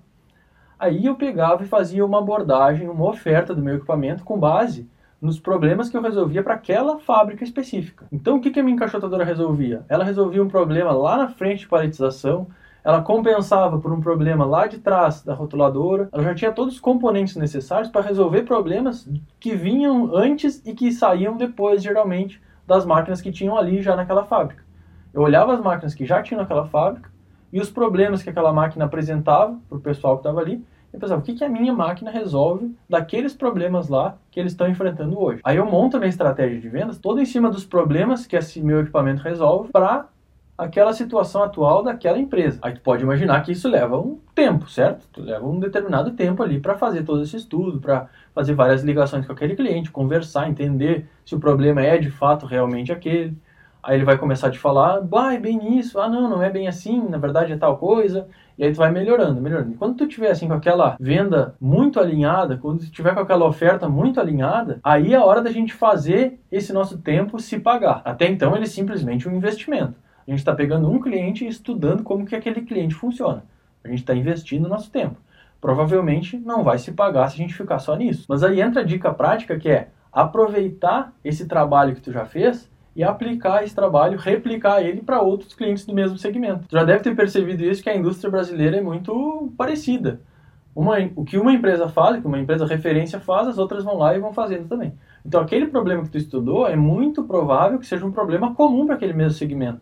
aí 0.77 1.07
eu 1.07 1.15
pegava 1.15 1.63
e 1.63 1.67
fazia 1.67 2.05
uma 2.05 2.19
abordagem, 2.19 2.87
uma 2.87 3.09
oferta 3.09 3.55
do 3.55 3.61
meu 3.63 3.77
equipamento 3.77 4.23
com 4.23 4.37
base 4.37 4.87
nos 5.21 5.39
problemas 5.39 5.89
que 5.89 5.97
eu 5.97 6.01
resolvia 6.01 6.43
para 6.43 6.53
aquela 6.53 6.99
fábrica 6.99 7.43
específica. 7.43 8.05
Então, 8.11 8.37
o 8.37 8.41
que, 8.41 8.51
que 8.51 8.59
a 8.59 8.63
minha 8.63 8.75
encaixotadora 8.75 9.23
resolvia? 9.23 9.85
Ela 9.89 10.03
resolvia 10.03 10.43
um 10.43 10.47
problema 10.47 10.91
lá 10.91 11.17
na 11.17 11.27
frente 11.29 11.59
de 11.61 11.67
paletização, 11.67 12.47
ela 12.83 13.01
compensava 13.01 13.79
por 13.79 13.91
um 13.91 13.99
problema 13.99 14.45
lá 14.45 14.67
de 14.67 14.77
trás 14.77 15.23
da 15.23 15.33
rotuladora, 15.33 16.07
ela 16.11 16.21
já 16.21 16.35
tinha 16.35 16.51
todos 16.51 16.75
os 16.75 16.79
componentes 16.79 17.35
necessários 17.35 17.89
para 17.89 18.05
resolver 18.05 18.43
problemas 18.43 19.09
que 19.39 19.55
vinham 19.55 20.15
antes 20.15 20.61
e 20.63 20.73
que 20.73 20.91
saíam 20.91 21.35
depois, 21.35 21.81
geralmente, 21.81 22.39
das 22.67 22.85
máquinas 22.85 23.21
que 23.21 23.31
tinham 23.31 23.57
ali 23.57 23.81
já 23.81 23.95
naquela 23.95 24.23
fábrica. 24.25 24.63
Eu 25.11 25.21
olhava 25.21 25.53
as 25.53 25.61
máquinas 25.61 25.95
que 25.95 26.05
já 26.05 26.21
tinham 26.21 26.41
naquela 26.41 26.65
fábrica 26.65 27.09
e 27.51 27.59
os 27.59 27.71
problemas 27.71 28.21
que 28.21 28.29
aquela 28.29 28.53
máquina 28.53 28.85
apresentava 28.85 29.57
para 29.67 29.77
o 29.77 29.81
pessoal 29.81 30.17
que 30.17 30.21
estava 30.21 30.41
ali, 30.41 30.63
e 30.95 30.99
pensava, 30.99 31.21
o 31.21 31.23
que, 31.23 31.33
que 31.33 31.43
a 31.43 31.49
minha 31.49 31.73
máquina 31.73 32.09
resolve 32.09 32.75
daqueles 32.89 33.33
problemas 33.33 33.89
lá 33.89 34.17
que 34.31 34.39
eles 34.39 34.53
estão 34.53 34.67
enfrentando 34.67 35.19
hoje? 35.19 35.41
Aí 35.43 35.57
eu 35.57 35.65
monto 35.65 35.97
a 35.97 35.99
minha 35.99 36.09
estratégia 36.09 36.59
de 36.59 36.69
vendas 36.69 36.97
toda 36.97 37.21
em 37.21 37.25
cima 37.25 37.49
dos 37.49 37.65
problemas 37.65 38.25
que 38.25 38.35
esse 38.35 38.61
meu 38.61 38.79
equipamento 38.79 39.21
resolve 39.21 39.71
para 39.71 40.07
aquela 40.57 40.93
situação 40.93 41.43
atual 41.43 41.83
daquela 41.83 42.17
empresa. 42.17 42.59
Aí 42.61 42.73
tu 42.73 42.81
pode 42.81 43.03
imaginar 43.03 43.41
que 43.43 43.51
isso 43.51 43.67
leva 43.67 43.99
um 43.99 44.19
tempo, 44.33 44.69
certo? 44.69 45.05
Tu 45.11 45.21
leva 45.21 45.45
um 45.45 45.59
determinado 45.59 46.11
tempo 46.11 46.41
ali 46.41 46.59
para 46.59 46.77
fazer 46.77 47.03
todo 47.03 47.21
esse 47.23 47.35
estudo, 47.35 47.79
para 47.81 48.07
fazer 48.33 48.53
várias 48.53 48.81
ligações 48.81 49.25
com 49.25 49.33
aquele 49.33 49.55
cliente, 49.55 49.91
conversar, 49.91 50.49
entender 50.49 51.09
se 51.25 51.35
o 51.35 51.39
problema 51.39 51.81
é 51.81 51.97
de 51.97 52.09
fato 52.09 52.45
realmente 52.45 52.91
aquele. 52.91 53.37
Aí 53.85 53.97
ele 53.97 54.03
vai 54.03 54.17
começar 54.17 54.47
a 54.47 54.51
te 54.51 54.57
falar, 54.57 55.07
ah, 55.15 55.33
é 55.35 55.37
bem 55.37 55.77
isso, 55.77 55.99
ah 55.99 56.09
não, 56.09 56.27
não 56.27 56.41
é 56.41 56.49
bem 56.49 56.67
assim, 56.67 57.07
na 57.07 57.19
verdade 57.19 57.53
é 57.53 57.57
tal 57.57 57.77
coisa. 57.77 58.27
E 58.57 58.63
aí 58.63 58.71
tu 58.71 58.77
vai 58.77 58.91
melhorando, 58.91 59.39
melhorando. 59.39 59.73
E 59.73 59.75
quando 59.75 59.95
tu 59.95 60.07
tiver 60.07 60.31
assim 60.31 60.47
com 60.47 60.55
aquela 60.55 60.97
venda 60.99 61.53
muito 61.61 61.99
alinhada, 61.99 62.57
quando 62.57 62.79
tu 62.79 62.89
tiver 62.89 63.13
com 63.13 63.19
aquela 63.19 63.45
oferta 63.45 63.87
muito 63.87 64.19
alinhada, 64.19 64.79
aí 64.83 65.13
é 65.13 65.17
a 65.17 65.23
hora 65.23 65.39
da 65.39 65.51
gente 65.51 65.71
fazer 65.71 66.39
esse 66.51 66.73
nosso 66.73 66.97
tempo 66.97 67.39
se 67.39 67.59
pagar. 67.59 68.01
Até 68.03 68.27
então 68.27 68.55
ele 68.55 68.63
é 68.63 68.67
simplesmente 68.67 69.29
um 69.29 69.35
investimento. 69.35 69.93
A 70.27 70.31
gente 70.31 70.39
está 70.39 70.55
pegando 70.55 70.89
um 70.89 70.99
cliente 70.99 71.45
e 71.45 71.47
estudando 71.47 72.01
como 72.01 72.25
que 72.25 72.35
aquele 72.35 72.61
cliente 72.61 72.95
funciona. 72.95 73.43
A 73.83 73.87
gente 73.87 73.99
está 73.99 74.15
investindo 74.15 74.67
nosso 74.67 74.89
tempo. 74.89 75.17
Provavelmente 75.61 76.39
não 76.39 76.63
vai 76.63 76.79
se 76.79 76.91
pagar 76.91 77.29
se 77.29 77.35
a 77.35 77.37
gente 77.37 77.53
ficar 77.53 77.77
só 77.77 77.95
nisso. 77.95 78.25
Mas 78.27 78.43
aí 78.43 78.61
entra 78.61 78.81
a 78.81 78.85
dica 78.85 79.13
prática 79.13 79.59
que 79.59 79.69
é 79.69 79.89
aproveitar 80.11 81.13
esse 81.23 81.45
trabalho 81.45 81.93
que 81.93 82.01
tu 82.01 82.11
já 82.11 82.25
fez 82.25 82.67
e 82.95 83.03
aplicar 83.03 83.63
esse 83.63 83.75
trabalho, 83.75 84.17
replicar 84.17 84.81
ele 84.81 85.01
para 85.01 85.21
outros 85.21 85.53
clientes 85.53 85.85
do 85.85 85.93
mesmo 85.93 86.17
segmento. 86.17 86.65
Já 86.71 86.83
deve 86.83 87.03
ter 87.03 87.15
percebido 87.15 87.63
isso 87.63 87.83
que 87.83 87.89
a 87.89 87.95
indústria 87.95 88.31
brasileira 88.31 88.77
é 88.77 88.81
muito 88.81 89.51
parecida. 89.57 90.21
Uma, 90.73 90.95
o 91.15 91.23
que 91.23 91.37
uma 91.37 91.53
empresa 91.53 91.89
faz, 91.89 92.19
que 92.19 92.27
uma 92.27 92.39
empresa 92.39 92.65
referência 92.65 93.19
faz, 93.19 93.47
as 93.47 93.57
outras 93.57 93.83
vão 93.83 93.97
lá 93.97 94.15
e 94.15 94.19
vão 94.19 94.33
fazendo 94.33 94.67
também. 94.67 94.93
Então 95.25 95.41
aquele 95.41 95.67
problema 95.67 96.03
que 96.03 96.09
tu 96.09 96.17
estudou 96.17 96.67
é 96.67 96.75
muito 96.75 97.23
provável 97.23 97.79
que 97.79 97.87
seja 97.87 98.05
um 98.05 98.11
problema 98.11 98.53
comum 98.53 98.85
para 98.85 98.95
aquele 98.95 99.13
mesmo 99.13 99.37
segmento. 99.37 99.81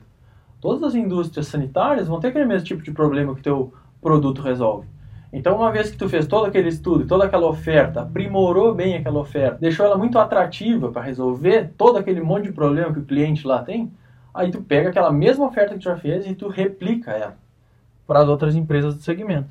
Todas 0.60 0.84
as 0.84 0.96
indústrias 0.96 1.48
sanitárias 1.48 2.08
vão 2.08 2.20
ter 2.20 2.30
aquele 2.30 2.46
mesmo 2.46 2.66
tipo 2.66 2.82
de 2.82 2.92
problema 2.92 3.36
que 3.36 3.42
teu 3.42 3.74
produto 4.02 4.42
resolve. 4.42 4.88
Então, 5.34 5.56
uma 5.56 5.72
vez 5.72 5.90
que 5.90 5.98
tu 5.98 6.08
fez 6.08 6.28
todo 6.28 6.46
aquele 6.46 6.70
estudo, 6.70 7.08
toda 7.08 7.26
aquela 7.26 7.48
oferta, 7.48 8.02
aprimorou 8.04 8.72
bem 8.76 8.96
aquela 8.96 9.20
oferta, 9.20 9.58
deixou 9.60 9.84
ela 9.84 9.98
muito 9.98 10.20
atrativa 10.20 10.92
para 10.92 11.02
resolver 11.02 11.72
todo 11.76 11.98
aquele 11.98 12.22
monte 12.22 12.44
de 12.44 12.52
problema 12.52 12.94
que 12.94 13.00
o 13.00 13.04
cliente 13.04 13.48
lá 13.48 13.64
tem, 13.64 13.92
aí 14.32 14.52
tu 14.52 14.62
pega 14.62 14.90
aquela 14.90 15.12
mesma 15.12 15.48
oferta 15.48 15.74
que 15.74 15.80
tu 15.80 15.86
já 15.86 15.98
fez 15.98 16.28
e 16.28 16.36
tu 16.36 16.48
replica 16.48 17.10
ela 17.10 17.36
para 18.06 18.20
as 18.20 18.28
outras 18.30 18.56
empresas 18.56 18.94
do 18.96 19.02
segmento. 19.02 19.50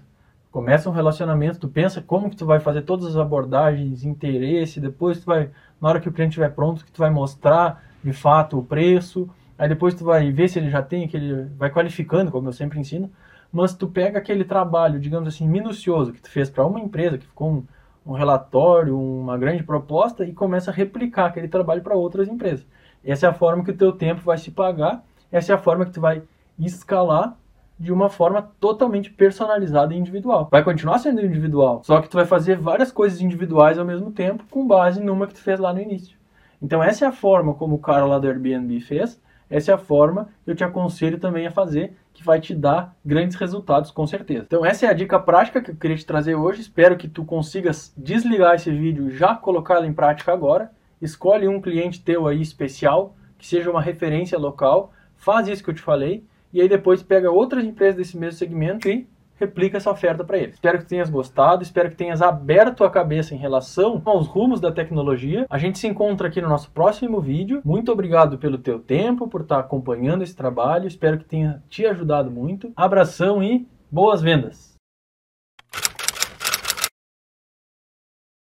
Começa 0.53 0.89
um 0.89 0.93
relacionamento, 0.93 1.59
tu 1.59 1.69
pensa 1.69 2.01
como 2.01 2.31
que 2.31 2.37
tu 2.37 2.47
vai 2.47 2.61
fazer 2.61 2.83
todas 2.83 3.07
as 3.07 3.17
abordagens, 3.17 4.05
interesse, 4.05 4.79
depois 4.79 5.19
tu 5.19 5.27
vai, 5.27 5.51
na 5.81 5.89
hora 5.89 5.99
que 5.99 6.09
o 6.09 6.13
cliente 6.13 6.31
estiver 6.31 6.51
pronto, 6.51 6.85
que 6.85 6.93
tu 6.93 6.99
vai 6.99 7.11
mostrar 7.11 7.83
de 8.05 8.13
fato 8.13 8.57
o 8.57 8.63
preço, 8.63 9.29
aí 9.59 9.69
depois 9.69 9.95
tu 9.95 10.05
vai 10.05 10.31
ver 10.31 10.47
se 10.47 10.61
ele 10.61 10.71
já 10.71 10.81
tem 10.81 11.07
aquele, 11.07 11.47
vai 11.59 11.71
qualificando, 11.71 12.31
como 12.31 12.49
eu 12.49 12.53
sempre 12.53 12.79
ensino, 12.79 13.11
mas 13.53 13.75
tu 13.75 13.87
pega 13.87 14.19
aquele 14.19 14.45
trabalho, 14.45 14.99
digamos 14.99 15.29
assim, 15.29 15.47
minucioso 15.47 16.13
que 16.13 16.23
tu 16.23 16.31
fez 16.31 16.49
para 16.49 16.65
uma 16.65 16.81
empresa, 16.81 17.19
que 17.19 17.27
ficou 17.27 17.51
um, 17.51 17.65
um, 18.07 18.13
relatório, 18.13 18.99
uma 18.99 19.37
grande 19.37 19.63
proposta, 19.63 20.25
e 20.25 20.33
começa 20.33 20.71
a 20.71 20.75
replicar 20.75 21.27
aquele 21.27 21.49
trabalho 21.49 21.83
para 21.83 21.95
outras 21.95 22.29
empresas. 22.29 22.67
Essa 23.05 23.27
é 23.27 23.29
a 23.29 23.35
forma 23.35 23.63
que 23.63 23.71
o 23.71 23.77
teu 23.77 23.93
tempo 23.93 24.23
vai 24.23 24.39
se 24.39 24.51
pagar, 24.51 25.05
essa 25.31 25.53
é 25.53 25.55
a 25.55 25.59
forma 25.59 25.85
que 25.85 25.93
tu 25.93 26.01
vai 26.01 26.23
escalar 26.59 27.37
de 27.79 27.93
uma 27.93 28.09
forma 28.09 28.51
totalmente 28.61 29.11
personalizada 29.11 29.93
e 29.93 29.99
individual. 29.99 30.49
Vai 30.51 30.63
continuar 30.63 30.99
sendo 30.99 31.25
individual, 31.25 31.83
só 31.85 32.01
que 32.01 32.09
tu 32.09 32.17
vai 32.17 32.25
fazer 32.25 32.57
várias 32.57 32.93
coisas 32.93 33.21
individuais 33.21 33.79
ao 33.79 33.85
mesmo 33.85 34.11
tempo 34.13 34.45
com 34.51 34.67
base 34.67 35.03
numa 35.03 35.27
que 35.27 35.35
tu 35.35 35.43
fez 35.43 35.59
lá 35.59 35.75
no 35.75 35.81
início. 35.81 36.17
Então 36.61 36.83
essa 36.83 37.05
é 37.05 37.09
a 37.09 37.13
forma 37.13 37.55
como 37.55 37.75
o 37.75 37.81
cara 37.81 38.07
lá 38.07 38.19
do 38.19 38.29
Airbnb 38.29 38.81
fez, 38.81 39.21
essa 39.53 39.71
é 39.71 39.75
a 39.75 39.79
forma 39.79 40.31
que 40.45 40.51
eu 40.51 40.57
te 40.57 40.65
aconselho 40.65 41.19
também 41.19 41.47
a 41.47 41.51
fazer, 41.51 41.93
que 42.15 42.25
vai 42.25 42.41
te 42.41 42.55
dar 42.55 42.97
grandes 43.05 43.37
resultados 43.37 43.91
com 43.91 44.07
certeza. 44.07 44.45
Então 44.47 44.65
essa 44.65 44.87
é 44.87 44.89
a 44.89 44.95
dica 44.95 45.21
prática 45.21 45.61
que 45.61 45.71
eu 45.71 45.77
queria 45.77 45.97
te 45.97 46.07
trazer 46.07 46.35
hoje. 46.35 46.63
Espero 46.63 46.97
que 46.97 47.07
tu 47.07 47.23
consigas 47.23 47.93
desligar 47.95 48.55
esse 48.55 48.71
vídeo 48.71 49.09
e 49.09 49.17
já 49.17 49.35
colocá-lo 49.35 49.85
em 49.85 49.93
prática 49.93 50.33
agora. 50.33 50.73
Escolhe 51.03 51.47
um 51.47 51.61
cliente 51.61 52.01
teu 52.01 52.27
aí 52.27 52.41
especial, 52.41 53.15
que 53.37 53.47
seja 53.47 53.71
uma 53.71 53.83
referência 53.83 54.39
local, 54.39 54.91
faz 55.17 55.47
isso 55.49 55.63
que 55.63 55.69
eu 55.69 55.75
te 55.75 55.83
falei, 55.83 56.25
e 56.51 56.61
aí 56.61 56.69
depois 56.69 57.03
pega 57.03 57.31
outras 57.31 57.63
empresas 57.63 57.97
desse 57.97 58.17
mesmo 58.17 58.39
segmento 58.39 58.89
e 58.89 59.07
replica 59.43 59.77
essa 59.77 59.91
oferta 59.91 60.25
para 60.25 60.39
eles. 60.39 60.55
Espero 60.55 60.79
que 60.79 60.87
tenhas 60.87 61.11
gostado, 61.11 61.63
espero 61.63 61.91
que 61.91 61.97
tenhas 61.97 62.23
aberto 62.23 62.85
a 62.85 62.91
cabeça 62.91 63.35
em 63.35 63.39
relação 63.39 64.01
aos 64.05 64.27
rumos 64.27 64.61
da 64.61 64.73
tecnologia. 64.73 65.47
A 65.51 65.59
gente 65.59 65.79
se 65.79 65.87
encontra 65.87 66.29
aqui 66.29 66.41
no 66.41 66.49
nosso 66.49 66.71
próximo 66.71 67.21
vídeo. 67.21 67.61
Muito 67.65 67.93
obrigado 67.93 68.39
pelo 68.39 68.59
teu 68.59 68.79
tempo, 68.79 69.29
por 69.29 69.43
estar 69.43 69.59
acompanhando 69.59 70.23
esse 70.23 70.35
trabalho. 70.35 70.87
Espero 70.87 71.19
que 71.19 71.25
tenha 71.25 71.63
te 71.69 71.85
ajudado 71.87 72.31
muito. 72.31 72.73
Abração 72.77 73.43
e 73.43 73.67
boas 73.91 74.23
vendas! 74.23 74.72